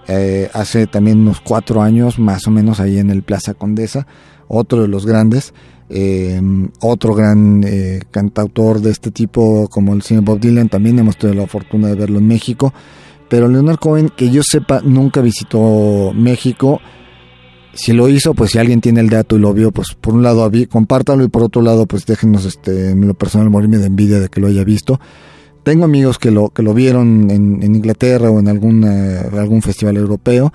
eh, 0.07 0.49
hace 0.53 0.87
también 0.87 1.19
unos 1.19 1.41
cuatro 1.41 1.81
años, 1.81 2.17
más 2.17 2.47
o 2.47 2.51
menos 2.51 2.79
ahí 2.79 2.97
en 2.97 3.09
el 3.09 3.23
Plaza 3.23 3.53
Condesa. 3.53 4.07
otro 4.47 4.81
de 4.81 4.87
los 4.87 5.05
grandes. 5.05 5.53
Eh, 5.89 6.41
otro 6.81 7.15
gran 7.15 7.63
eh, 7.65 8.01
cantautor 8.11 8.81
de 8.81 8.91
este 8.91 9.09
tipo 9.09 9.69
como 9.69 9.93
el 9.93 10.01
señor 10.01 10.25
Bob 10.25 10.39
Dylan 10.39 10.67
también 10.67 10.99
hemos 10.99 11.17
tenido 11.17 11.41
la 11.41 11.47
fortuna 11.47 11.87
de 11.87 11.95
verlo 11.95 12.19
en 12.19 12.27
México. 12.27 12.73
Pero 13.29 13.47
Leonard 13.47 13.79
Cohen 13.79 14.09
que 14.09 14.29
yo 14.29 14.41
sepa 14.43 14.81
nunca 14.83 15.21
visitó 15.21 16.11
México. 16.13 16.81
Si 17.73 17.93
lo 17.93 18.09
hizo 18.09 18.33
pues 18.33 18.51
si 18.51 18.57
alguien 18.57 18.81
tiene 18.81 19.01
el 19.01 19.09
dato 19.09 19.37
y 19.37 19.39
lo 19.39 19.53
vio 19.53 19.71
pues 19.71 19.93
por 19.93 20.13
un 20.13 20.23
lado 20.23 20.49
compártalo 20.69 21.23
y 21.23 21.27
por 21.27 21.43
otro 21.43 21.61
lado 21.61 21.85
pues 21.85 22.05
déjenos 22.05 22.45
este 22.45 22.91
en 22.91 23.07
lo 23.07 23.13
personal 23.13 23.49
morirme 23.49 23.77
de 23.77 23.87
envidia 23.87 24.19
de 24.19 24.29
que 24.29 24.41
lo 24.41 24.47
haya 24.47 24.63
visto. 24.63 24.99
Tengo 25.63 25.85
amigos 25.85 26.17
que 26.17 26.31
lo 26.31 26.49
que 26.49 26.63
lo 26.63 26.73
vieron 26.73 27.29
en, 27.29 27.61
Inglaterra 27.61 28.29
o 28.31 28.39
en 28.39 28.47
alguna, 28.47 29.19
algún 29.33 29.61
festival 29.61 29.97
europeo 29.97 30.51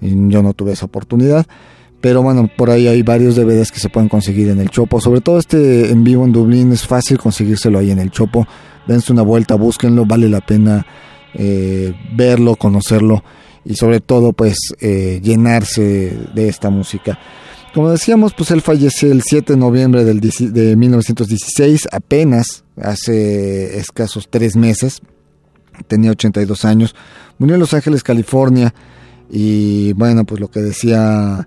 y 0.00 0.28
yo 0.28 0.42
no 0.42 0.52
tuve 0.52 0.72
esa 0.72 0.86
oportunidad 0.86 1.46
pero 2.00 2.22
bueno, 2.22 2.48
por 2.56 2.70
ahí 2.70 2.88
hay 2.88 3.02
varios 3.02 3.36
DVDs 3.36 3.70
que 3.70 3.80
se 3.80 3.88
pueden 3.88 4.08
conseguir 4.08 4.48
en 4.48 4.60
el 4.60 4.70
Chopo. 4.70 5.00
Sobre 5.00 5.20
todo 5.20 5.38
este 5.38 5.90
en 5.90 6.02
vivo 6.02 6.24
en 6.24 6.32
Dublín 6.32 6.72
es 6.72 6.86
fácil 6.86 7.18
conseguírselo 7.18 7.78
ahí 7.78 7.90
en 7.90 7.98
el 7.98 8.10
Chopo. 8.10 8.46
Dense 8.86 9.12
una 9.12 9.22
vuelta, 9.22 9.54
búsquenlo, 9.54 10.06
vale 10.06 10.28
la 10.28 10.40
pena 10.40 10.86
eh, 11.34 11.94
verlo, 12.14 12.56
conocerlo 12.56 13.22
y 13.64 13.74
sobre 13.74 14.00
todo 14.00 14.32
pues 14.32 14.56
eh, 14.80 15.20
llenarse 15.22 16.18
de 16.34 16.48
esta 16.48 16.70
música. 16.70 17.18
Como 17.74 17.90
decíamos, 17.90 18.34
pues 18.34 18.50
él 18.50 18.62
falleció 18.62 19.12
el 19.12 19.22
7 19.22 19.52
de 19.52 19.58
noviembre 19.58 20.04
del, 20.04 20.20
de 20.20 20.76
1916, 20.76 21.88
apenas 21.92 22.64
hace 22.76 23.78
escasos 23.78 24.26
tres 24.28 24.56
meses, 24.56 25.00
tenía 25.86 26.10
82 26.10 26.64
años, 26.64 26.96
murió 27.38 27.54
en 27.54 27.60
Los 27.60 27.72
Ángeles, 27.72 28.02
California, 28.02 28.74
y 29.30 29.92
bueno, 29.92 30.24
pues 30.24 30.40
lo 30.40 30.50
que 30.50 30.60
decía 30.60 31.46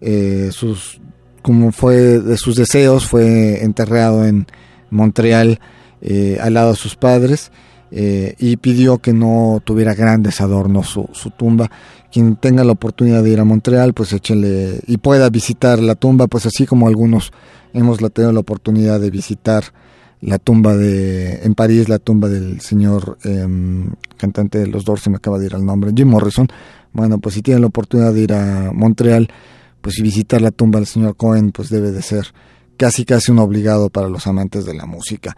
eh, 0.00 0.50
sus 0.52 1.00
como 1.42 1.72
fue 1.72 2.20
de 2.20 2.36
sus 2.36 2.56
deseos 2.56 3.06
fue 3.06 3.62
enterrado 3.62 4.24
en 4.24 4.46
Montreal 4.90 5.60
eh, 6.00 6.38
al 6.40 6.54
lado 6.54 6.70
de 6.70 6.76
sus 6.76 6.94
padres 6.96 7.50
eh, 7.90 8.34
y 8.38 8.58
pidió 8.58 8.98
que 8.98 9.12
no 9.12 9.62
tuviera 9.64 9.94
grandes 9.94 10.42
adornos 10.42 10.88
su, 10.88 11.30
tumba. 11.30 11.70
Quien 12.12 12.36
tenga 12.36 12.64
la 12.64 12.72
oportunidad 12.72 13.22
de 13.22 13.30
ir 13.30 13.40
a 13.40 13.44
Montreal 13.44 13.94
pues 13.94 14.12
échele 14.12 14.80
y 14.86 14.98
pueda 14.98 15.30
visitar 15.30 15.78
la 15.78 15.94
tumba 15.94 16.26
pues 16.26 16.46
así 16.46 16.66
como 16.66 16.86
algunos 16.86 17.32
hemos 17.72 17.98
tenido 18.12 18.32
la 18.32 18.40
oportunidad 18.40 19.00
de 19.00 19.10
visitar 19.10 19.64
la 20.20 20.38
tumba 20.38 20.76
de 20.76 21.42
en 21.44 21.54
París 21.54 21.88
la 21.88 21.98
tumba 21.98 22.28
del 22.28 22.60
señor 22.60 23.18
em, 23.24 23.90
cantante 24.16 24.58
de 24.58 24.66
los 24.66 24.84
Doors 24.84 25.02
se 25.02 25.10
me 25.10 25.16
acaba 25.16 25.38
de 25.38 25.46
ir 25.46 25.54
el 25.54 25.64
nombre 25.64 25.92
Jim 25.94 26.08
Morrison. 26.08 26.48
Bueno 26.92 27.18
pues 27.18 27.34
si 27.34 27.42
tienen 27.42 27.62
la 27.62 27.68
oportunidad 27.68 28.12
de 28.12 28.20
ir 28.20 28.32
a 28.32 28.70
Montreal 28.72 29.28
pues 29.80 29.96
si 29.96 30.02
visitar 30.02 30.40
la 30.40 30.50
tumba 30.50 30.78
del 30.78 30.86
señor 30.86 31.16
Cohen 31.16 31.52
pues 31.52 31.70
debe 31.70 31.92
de 31.92 32.02
ser 32.02 32.32
casi 32.76 33.04
casi 33.04 33.32
un 33.32 33.38
obligado 33.40 33.90
para 33.90 34.08
los 34.08 34.26
amantes 34.26 34.64
de 34.64 34.74
la 34.74 34.86
música. 34.86 35.36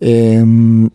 Em, 0.00 0.90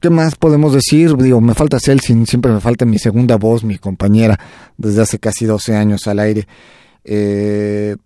¿Qué 0.00 0.10
más 0.10 0.36
podemos 0.36 0.74
decir? 0.74 1.16
Digo, 1.16 1.40
me 1.40 1.54
falta 1.54 1.80
Celsin, 1.80 2.26
siempre 2.26 2.52
me 2.52 2.60
falta 2.60 2.84
mi 2.84 2.98
segunda 2.98 3.36
voz, 3.36 3.64
mi 3.64 3.78
compañera, 3.78 4.38
desde 4.76 5.02
hace 5.02 5.18
casi 5.18 5.46
12 5.46 5.74
años 5.74 6.06
al 6.06 6.18
aire. 6.18 6.46
Eh, 7.02 7.96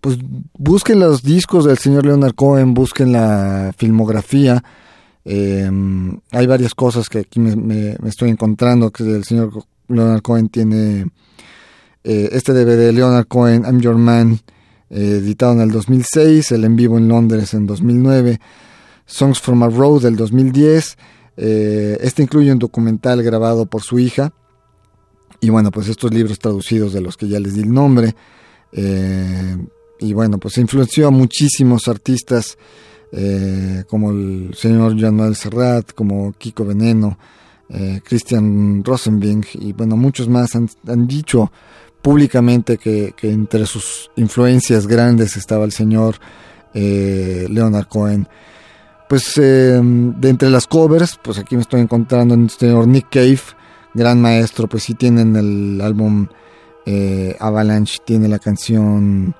pues 0.00 0.18
busquen 0.56 1.00
los 1.00 1.22
discos 1.22 1.64
del 1.64 1.78
señor 1.78 2.06
Leonard 2.06 2.34
Cohen, 2.34 2.72
busquen 2.72 3.12
la 3.12 3.72
filmografía. 3.76 4.62
Em, 5.24 6.18
hay 6.30 6.46
varias 6.46 6.74
cosas 6.74 7.08
que 7.08 7.18
aquí 7.18 7.40
me, 7.40 7.56
me, 7.56 7.96
estoy 8.08 8.30
encontrando, 8.30 8.90
que 8.90 9.02
el 9.02 9.24
señor 9.24 9.50
Leonard 9.88 10.22
Cohen 10.22 10.48
tiene 10.48 11.06
eh, 12.02 12.30
este 12.32 12.52
DVD 12.52 12.92
Leonard 12.92 13.26
Cohen, 13.26 13.64
I'm 13.64 13.80
Your 13.80 13.96
Man, 13.96 14.40
eh, 14.88 15.18
editado 15.20 15.52
en 15.52 15.60
el 15.60 15.70
2006, 15.70 16.52
el 16.52 16.64
en 16.64 16.76
vivo 16.76 16.96
en 16.96 17.08
Londres 17.08 17.52
en 17.52 17.66
2009, 17.66 18.40
Songs 19.04 19.40
from 19.40 19.62
a 19.62 19.68
Road 19.68 20.02
del 20.02 20.16
2010. 20.16 20.96
Eh, 21.36 21.98
este 22.00 22.22
incluye 22.22 22.52
un 22.52 22.58
documental 22.58 23.22
grabado 23.22 23.66
por 23.66 23.82
su 23.82 23.98
hija. 23.98 24.32
Y 25.40 25.50
bueno, 25.50 25.70
pues 25.70 25.88
estos 25.88 26.12
libros 26.12 26.38
traducidos 26.38 26.92
de 26.92 27.00
los 27.00 27.16
que 27.16 27.28
ya 27.28 27.40
les 27.40 27.54
di 27.54 27.62
el 27.62 27.72
nombre. 27.72 28.14
y 28.72 30.12
bueno, 30.12 30.38
pues 30.38 30.56
influenció 30.58 31.08
a 31.08 31.10
muchísimos 31.10 31.88
artistas 31.88 32.56
como 33.88 34.12
el 34.12 34.54
señor 34.54 34.96
Jean 34.96 35.16
Noel 35.16 35.34
Serrat, 35.34 35.92
como 35.92 36.32
Kiko 36.38 36.64
Veneno, 36.64 37.18
Christian 38.04 38.84
Rosenbing 38.84 39.44
y 39.54 39.72
bueno, 39.72 39.96
muchos 39.96 40.28
más 40.28 40.54
han 40.54 41.06
dicho 41.06 41.50
públicamente 42.02 42.78
que, 42.78 43.14
entre 43.22 43.66
sus 43.66 44.10
influencias 44.16 44.86
grandes 44.86 45.36
estaba 45.36 45.64
el 45.64 45.72
señor 45.72 46.16
eh, 46.74 47.46
Leonard 47.50 47.86
Cohen. 47.86 48.28
Pues 49.08 49.36
eh, 49.38 49.80
de 49.82 50.28
entre 50.28 50.50
las 50.50 50.66
covers, 50.66 51.18
pues 51.22 51.38
aquí 51.38 51.56
me 51.56 51.62
estoy 51.62 51.80
encontrando 51.80 52.34
en 52.34 52.44
el 52.44 52.50
señor 52.50 52.86
Nick 52.86 53.08
Cave, 53.10 53.40
gran 53.92 54.20
maestro, 54.20 54.68
pues 54.68 54.84
sí 54.84 54.94
tienen 54.94 55.34
el 55.36 55.80
álbum 55.80 56.28
eh, 56.86 57.36
Avalanche, 57.40 57.98
tiene 58.04 58.28
la 58.28 58.38
canción 58.38 59.34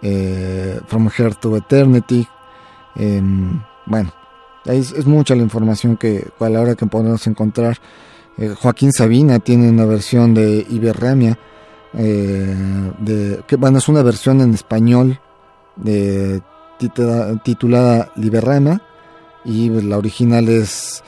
From 0.00 1.08
Here 1.16 1.34
to 1.40 1.56
Eternity. 1.56 2.26
Em, 2.96 3.62
bueno, 3.86 4.12
es, 4.64 4.90
es, 4.90 5.06
mucha 5.06 5.36
la 5.36 5.42
información 5.42 5.96
que 5.96 6.28
a 6.40 6.48
la 6.48 6.60
hora 6.60 6.74
que 6.74 6.86
podemos 6.86 7.26
encontrar. 7.26 7.78
Joaquín 8.60 8.92
Sabina 8.92 9.38
tiene 9.38 9.68
una 9.68 9.84
versión 9.84 10.34
de 10.34 10.66
Iberramia 10.68 11.38
eh, 11.94 12.54
de, 12.98 13.42
que 13.46 13.56
bueno, 13.56 13.78
es 13.78 13.88
una 13.88 14.02
versión 14.02 14.40
en 14.40 14.54
español 14.54 15.20
de, 15.76 16.42
titulada 17.44 18.10
Liberrama 18.16 18.82
y 19.44 19.68
la 19.68 19.98
original 19.98 20.48
es 20.48 21.04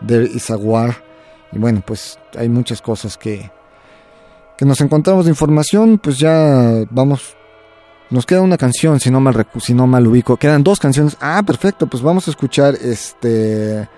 de 0.00 0.24
Isaguar 0.24 1.04
y 1.52 1.58
bueno 1.58 1.82
pues 1.84 2.18
hay 2.36 2.48
muchas 2.48 2.80
cosas 2.80 3.18
que 3.18 3.50
que 4.58 4.64
nos 4.66 4.80
encontramos 4.80 5.24
de 5.24 5.30
información. 5.30 5.98
Pues 5.98 6.18
ya 6.18 6.84
vamos 6.90 7.36
nos 8.10 8.26
queda 8.26 8.42
una 8.42 8.58
canción 8.58 8.98
si 9.00 9.10
no 9.10 9.20
mal 9.20 9.46
si 9.60 9.72
no 9.72 9.86
mal 9.86 10.06
ubico. 10.06 10.36
Quedan 10.36 10.64
dos 10.64 10.78
canciones. 10.80 11.16
Ah 11.20 11.42
perfecto 11.46 11.86
pues 11.86 12.02
vamos 12.02 12.26
a 12.28 12.32
escuchar 12.32 12.74
este 12.74 13.88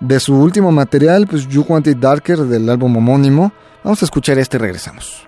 de 0.00 0.20
su 0.20 0.36
último 0.36 0.70
material 0.70 1.26
pues 1.26 1.48
You 1.48 1.64
Want 1.66 1.86
It 1.88 1.98
Darker 1.98 2.38
del 2.40 2.68
álbum 2.68 2.96
homónimo. 2.96 3.50
Vamos 3.82 4.02
a 4.02 4.04
escuchar 4.04 4.38
este 4.38 4.58
y 4.58 4.60
regresamos 4.60 5.27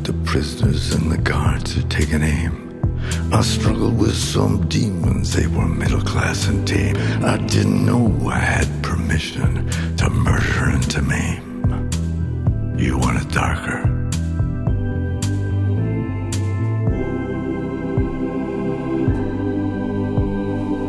prisoners 0.31 0.93
and 0.93 1.11
the 1.11 1.17
guards 1.17 1.77
are 1.77 1.87
taking 1.89 2.23
aim. 2.23 2.53
I 3.33 3.41
struggled 3.41 3.99
with 3.99 4.15
some 4.15 4.65
demons, 4.69 5.33
they 5.33 5.45
were 5.45 5.67
middle 5.67 5.99
class 5.99 6.47
and 6.47 6.65
tame. 6.65 6.95
I 7.21 7.35
didn't 7.35 7.85
know 7.85 8.17
I 8.29 8.39
had 8.39 8.81
permission 8.81 9.69
to 9.97 10.09
murder 10.09 10.69
and 10.69 10.89
to 10.91 11.01
maim. 11.01 11.89
You 12.79 12.97
want 12.97 13.21
it 13.21 13.29
darker? 13.33 13.85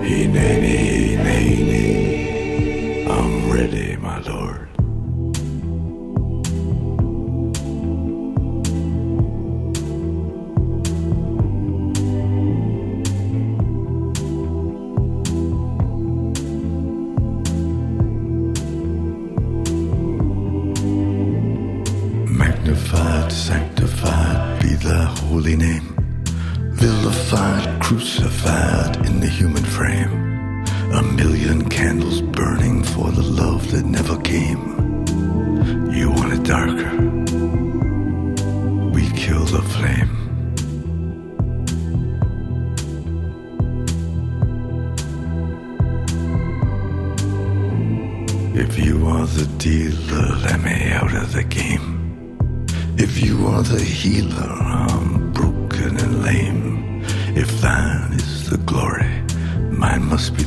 Nay, 0.02 0.28
nay, 0.28 1.91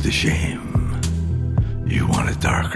the 0.06 0.12
shame. 0.12 1.00
You 1.84 2.06
want 2.06 2.30
it 2.30 2.40
darker. 2.40 2.75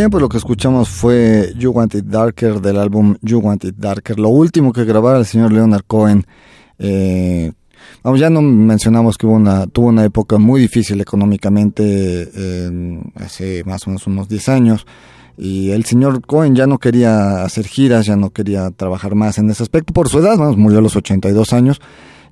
Bien, 0.00 0.08
pues 0.08 0.22
lo 0.22 0.30
que 0.30 0.38
escuchamos 0.38 0.88
fue 0.88 1.52
You 1.58 1.72
Want 1.72 1.94
It 1.94 2.06
Darker 2.06 2.62
del 2.62 2.78
álbum 2.78 3.16
You 3.20 3.38
Want 3.40 3.64
It 3.64 3.74
Darker, 3.76 4.18
lo 4.18 4.30
último 4.30 4.72
que 4.72 4.86
grabara 4.86 5.18
el 5.18 5.26
señor 5.26 5.52
Leonard 5.52 5.82
Cohen. 5.86 6.24
Eh, 6.78 7.52
vamos, 8.02 8.18
ya 8.18 8.30
no 8.30 8.40
mencionamos 8.40 9.18
que 9.18 9.26
tuvo 9.26 9.88
una 9.88 10.04
época 10.06 10.38
muy 10.38 10.62
difícil 10.62 11.02
económicamente 11.02 12.30
hace 13.16 13.62
más 13.64 13.86
o 13.86 13.90
menos 13.90 14.06
unos 14.06 14.26
10 14.26 14.48
años 14.48 14.86
y 15.36 15.68
el 15.72 15.84
señor 15.84 16.24
Cohen 16.26 16.56
ya 16.56 16.66
no 16.66 16.78
quería 16.78 17.44
hacer 17.44 17.66
giras, 17.66 18.06
ya 18.06 18.16
no 18.16 18.30
quería 18.30 18.70
trabajar 18.70 19.14
más 19.14 19.36
en 19.36 19.50
ese 19.50 19.64
aspecto 19.64 19.92
por 19.92 20.08
su 20.08 20.20
edad, 20.20 20.38
vamos, 20.38 20.56
murió 20.56 20.78
a 20.78 20.82
los 20.82 20.96
82 20.96 21.52
años, 21.52 21.78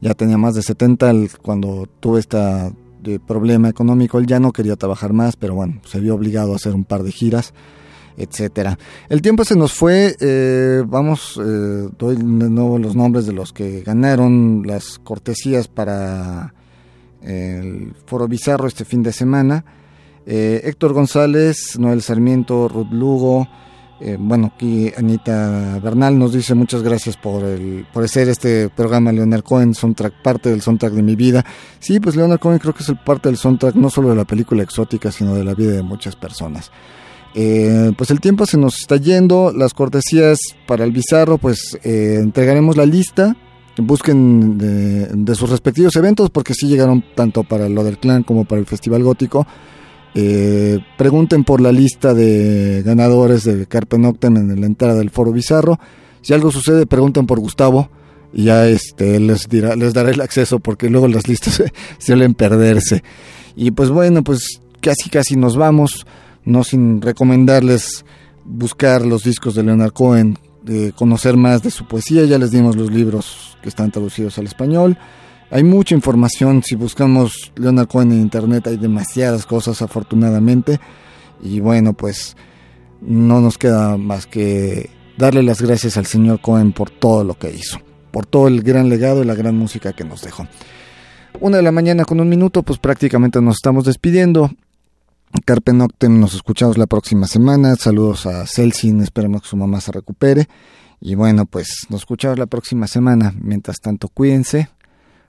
ya 0.01 0.15
tenía 0.15 0.39
más 0.39 0.55
de 0.55 0.63
70 0.63 1.11
el- 1.11 1.29
cuando 1.43 1.87
tuvo 2.01 2.17
esta 2.17 2.73
de 3.03 3.21
problema 3.21 3.69
económico, 3.69 4.19
él 4.19 4.27
ya 4.27 4.41
no 4.41 4.53
quería 4.53 4.77
trabajar 4.77 5.13
más, 5.13 5.37
pero 5.37 5.55
bueno, 5.55 5.81
se 5.85 6.01
vio 6.01 6.15
obligado 6.15 6.53
a 6.53 6.57
hacer 6.57 6.75
un 6.75 6.85
par 6.85 7.03
de 7.03 7.13
giras, 7.13 7.55
etcétera. 8.17 8.79
El 9.09 9.23
tiempo 9.23 9.45
se 9.45 9.57
nos 9.57 9.73
fue, 9.73 10.17
eh, 10.21 10.83
vamos, 10.87 11.41
eh, 11.43 11.89
doy 11.99 12.17
de 12.17 12.51
nuevo 12.51 12.79
los 12.79 12.97
nombres 12.97 13.27
de 13.27 13.33
los 13.33 13.53
que 13.53 13.83
ganaron 13.83 14.65
las 14.67 14.99
cortesías 14.99 15.69
para 15.69 16.53
el 17.23 17.95
Foro 18.07 18.27
Bizarro 18.27 18.67
este 18.67 18.85
fin 18.85 19.03
de 19.03 19.13
semana. 19.13 19.65
Eh, 20.27 20.61
Héctor 20.65 20.93
González, 20.93 21.79
Noel 21.79 22.03
Sarmiento, 22.03 22.69
Ruth 22.69 22.93
Lugo, 22.93 23.49
eh, 24.01 24.17
bueno, 24.19 24.53
aquí 24.55 24.93
Anita 24.97 25.81
Bernal 25.83 26.19
nos 26.19 26.33
dice 26.33 26.55
muchas 26.55 26.83
gracias 26.83 27.17
por 27.17 27.45
el 27.45 27.85
por 27.93 28.05
hacer 28.05 28.29
este 28.29 28.69
programa 28.69 29.11
Leonard 29.11 29.43
Cohen, 29.43 29.75
soundtrack, 29.75 30.23
parte 30.23 30.51
del 30.51 30.63
soundtrack 30.63 30.93
de 30.93 31.03
mi 31.03 31.17
vida. 31.17 31.45
Sí, 31.81 31.99
pues 31.99 32.15
Leonard 32.15 32.39
Cohen 32.39 32.59
creo 32.59 32.73
que 32.75 32.85
es 32.85 32.89
el 32.89 32.99
parte 32.99 33.29
del 33.29 33.37
soundtrack 33.37 33.75
no 33.75 33.91
solo 33.91 34.11
de 34.11 34.15
la 34.15 34.25
película 34.25 34.63
exótica, 34.63 35.11
sino 35.11 35.35
de 35.35 35.43
la 35.43 35.55
vida 35.55 35.73
de 35.73 35.83
muchas 35.83 36.15
personas. 36.15 36.71
Eh, 37.35 37.93
pues 37.97 38.11
el 38.11 38.21
tiempo 38.21 38.47
se 38.47 38.57
nos 38.57 38.79
está 38.79 38.97
yendo, 38.97 39.53
las 39.53 39.75
cortesías 39.75 40.39
para 40.67 40.85
el 40.85 40.93
bizarro, 40.93 41.39
pues 41.39 41.77
eh, 41.83 42.19
entregaremos 42.21 42.77
la 42.77 42.87
lista, 42.87 43.37
busquen 43.79 44.59
de, 44.59 45.07
de 45.07 45.35
sus 45.35 45.51
respectivos 45.51 45.95
eventos, 45.97 46.31
porque 46.31 46.55
sí 46.55 46.69
llegaron 46.69 47.05
tanto 47.17 47.43
para 47.43 47.69
lo 47.69 47.83
del 47.83 47.99
clan 47.99 48.23
como 48.23 48.45
para 48.45 48.61
el 48.61 48.67
Festival 48.67 49.03
Gótico. 49.03 49.47
Eh, 50.15 50.79
pregunten 50.97 51.45
por 51.45 51.61
la 51.61 51.73
lista 51.73 52.15
de 52.15 52.83
ganadores 52.85 53.45
de 53.45 53.67
Carpe 53.67 53.99
Noctem 53.99 54.37
en 54.37 54.61
la 54.61 54.67
entrada 54.67 54.95
del 54.95 55.11
Foro 55.11 55.33
Bizarro. 55.33 55.79
Si 56.23 56.33
algo 56.33 56.51
sucede, 56.51 56.87
pregunten 56.87 57.27
por 57.27 57.41
Gustavo 57.41 57.91
y 58.33 58.45
ya 58.45 58.67
este 58.69 59.21
les 59.21 59.49
dirá, 59.49 59.77
les 59.77 59.95
dará 59.95 60.11
el 60.11 60.21
acceso 60.21 60.59
porque 60.59 60.91
luego 60.91 61.09
las 61.09 61.29
listas 61.29 61.63
suelen 61.99 62.35
perderse. 62.35 63.03
Y 63.57 63.71
pues 63.71 63.91
bueno, 63.91 64.23
pues 64.23 64.61
casi 64.81 65.11
casi 65.11 65.37
nos 65.37 65.57
vamos, 65.57 66.07
no 66.45 66.65
sin 66.65 67.03
recomendarles 67.03 68.05
buscar 68.45 69.05
los 69.05 69.25
discos 69.25 69.55
de 69.55 69.63
Leonard 69.63 69.93
Cohen, 69.93 70.39
de 70.63 70.93
conocer 70.93 71.37
más 71.37 71.63
de 71.63 71.71
su 71.71 71.87
poesía, 71.87 72.25
ya 72.25 72.39
les 72.39 72.51
dimos 72.51 72.77
los 72.77 72.91
libros 72.91 73.57
que 73.63 73.69
están 73.69 73.91
traducidos 73.91 74.39
al 74.39 74.47
español. 74.47 74.99
Hay 75.51 75.65
mucha 75.65 75.95
información, 75.95 76.63
si 76.63 76.75
buscamos 76.75 77.53
Leonard 77.57 77.89
Cohen 77.89 78.13
en 78.13 78.21
internet 78.21 78.67
hay 78.67 78.77
demasiadas 78.77 79.47
cosas 79.47 79.81
afortunadamente 79.81 80.79
y 81.43 81.61
bueno 81.61 81.95
pues 81.95 82.37
no 83.01 83.41
nos 83.41 83.57
queda 83.57 83.97
más 83.97 84.27
que 84.27 84.91
darle 85.17 85.43
las 85.43 85.63
gracias 85.63 85.97
al 85.97 86.05
señor 86.05 86.43
Cohen 86.43 86.73
por 86.73 86.91
todo 86.91 87.25
lo 87.25 87.39
que 87.39 87.51
hizo, 87.51 87.79
por 88.11 88.27
todo 88.27 88.47
el 88.49 88.63
gran 88.63 88.91
legado 88.91 89.23
y 89.23 89.27
la 89.27 89.35
gran 89.35 89.57
música 89.57 89.95
que 89.95 90.05
nos 90.05 90.21
dejó. 90.21 90.47
Una 91.41 91.59
de 91.59 91.63
la 91.63 91.73
mañana 91.73 92.05
con 92.05 92.21
un 92.21 92.29
minuto, 92.29 92.63
pues 92.63 92.79
prácticamente 92.79 93.41
nos 93.41 93.57
estamos 93.57 93.85
despidiendo. 93.85 94.51
Carpe 95.45 95.73
Noctem, 95.73 96.19
nos 96.19 96.35
escuchamos 96.35 96.79
la 96.79 96.87
próxima 96.87 97.27
semana. 97.27 97.77
Saludos 97.77 98.27
a 98.27 98.47
Celsin, 98.47 99.01
esperemos 99.03 99.43
que 99.43 99.49
su 99.49 99.57
mamá 99.57 99.81
se 99.81 99.93
recupere. 99.93 100.49
Y 101.01 101.15
bueno, 101.15 101.47
pues 101.47 101.87
nos 101.91 102.01
escuchamos 102.01 102.39
la 102.39 102.47
próxima 102.47 102.89
semana. 102.89 103.33
Mientras 103.41 103.79
tanto, 103.81 104.09
cuídense 104.09 104.69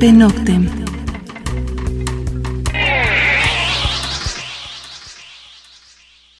Full 0.00 0.77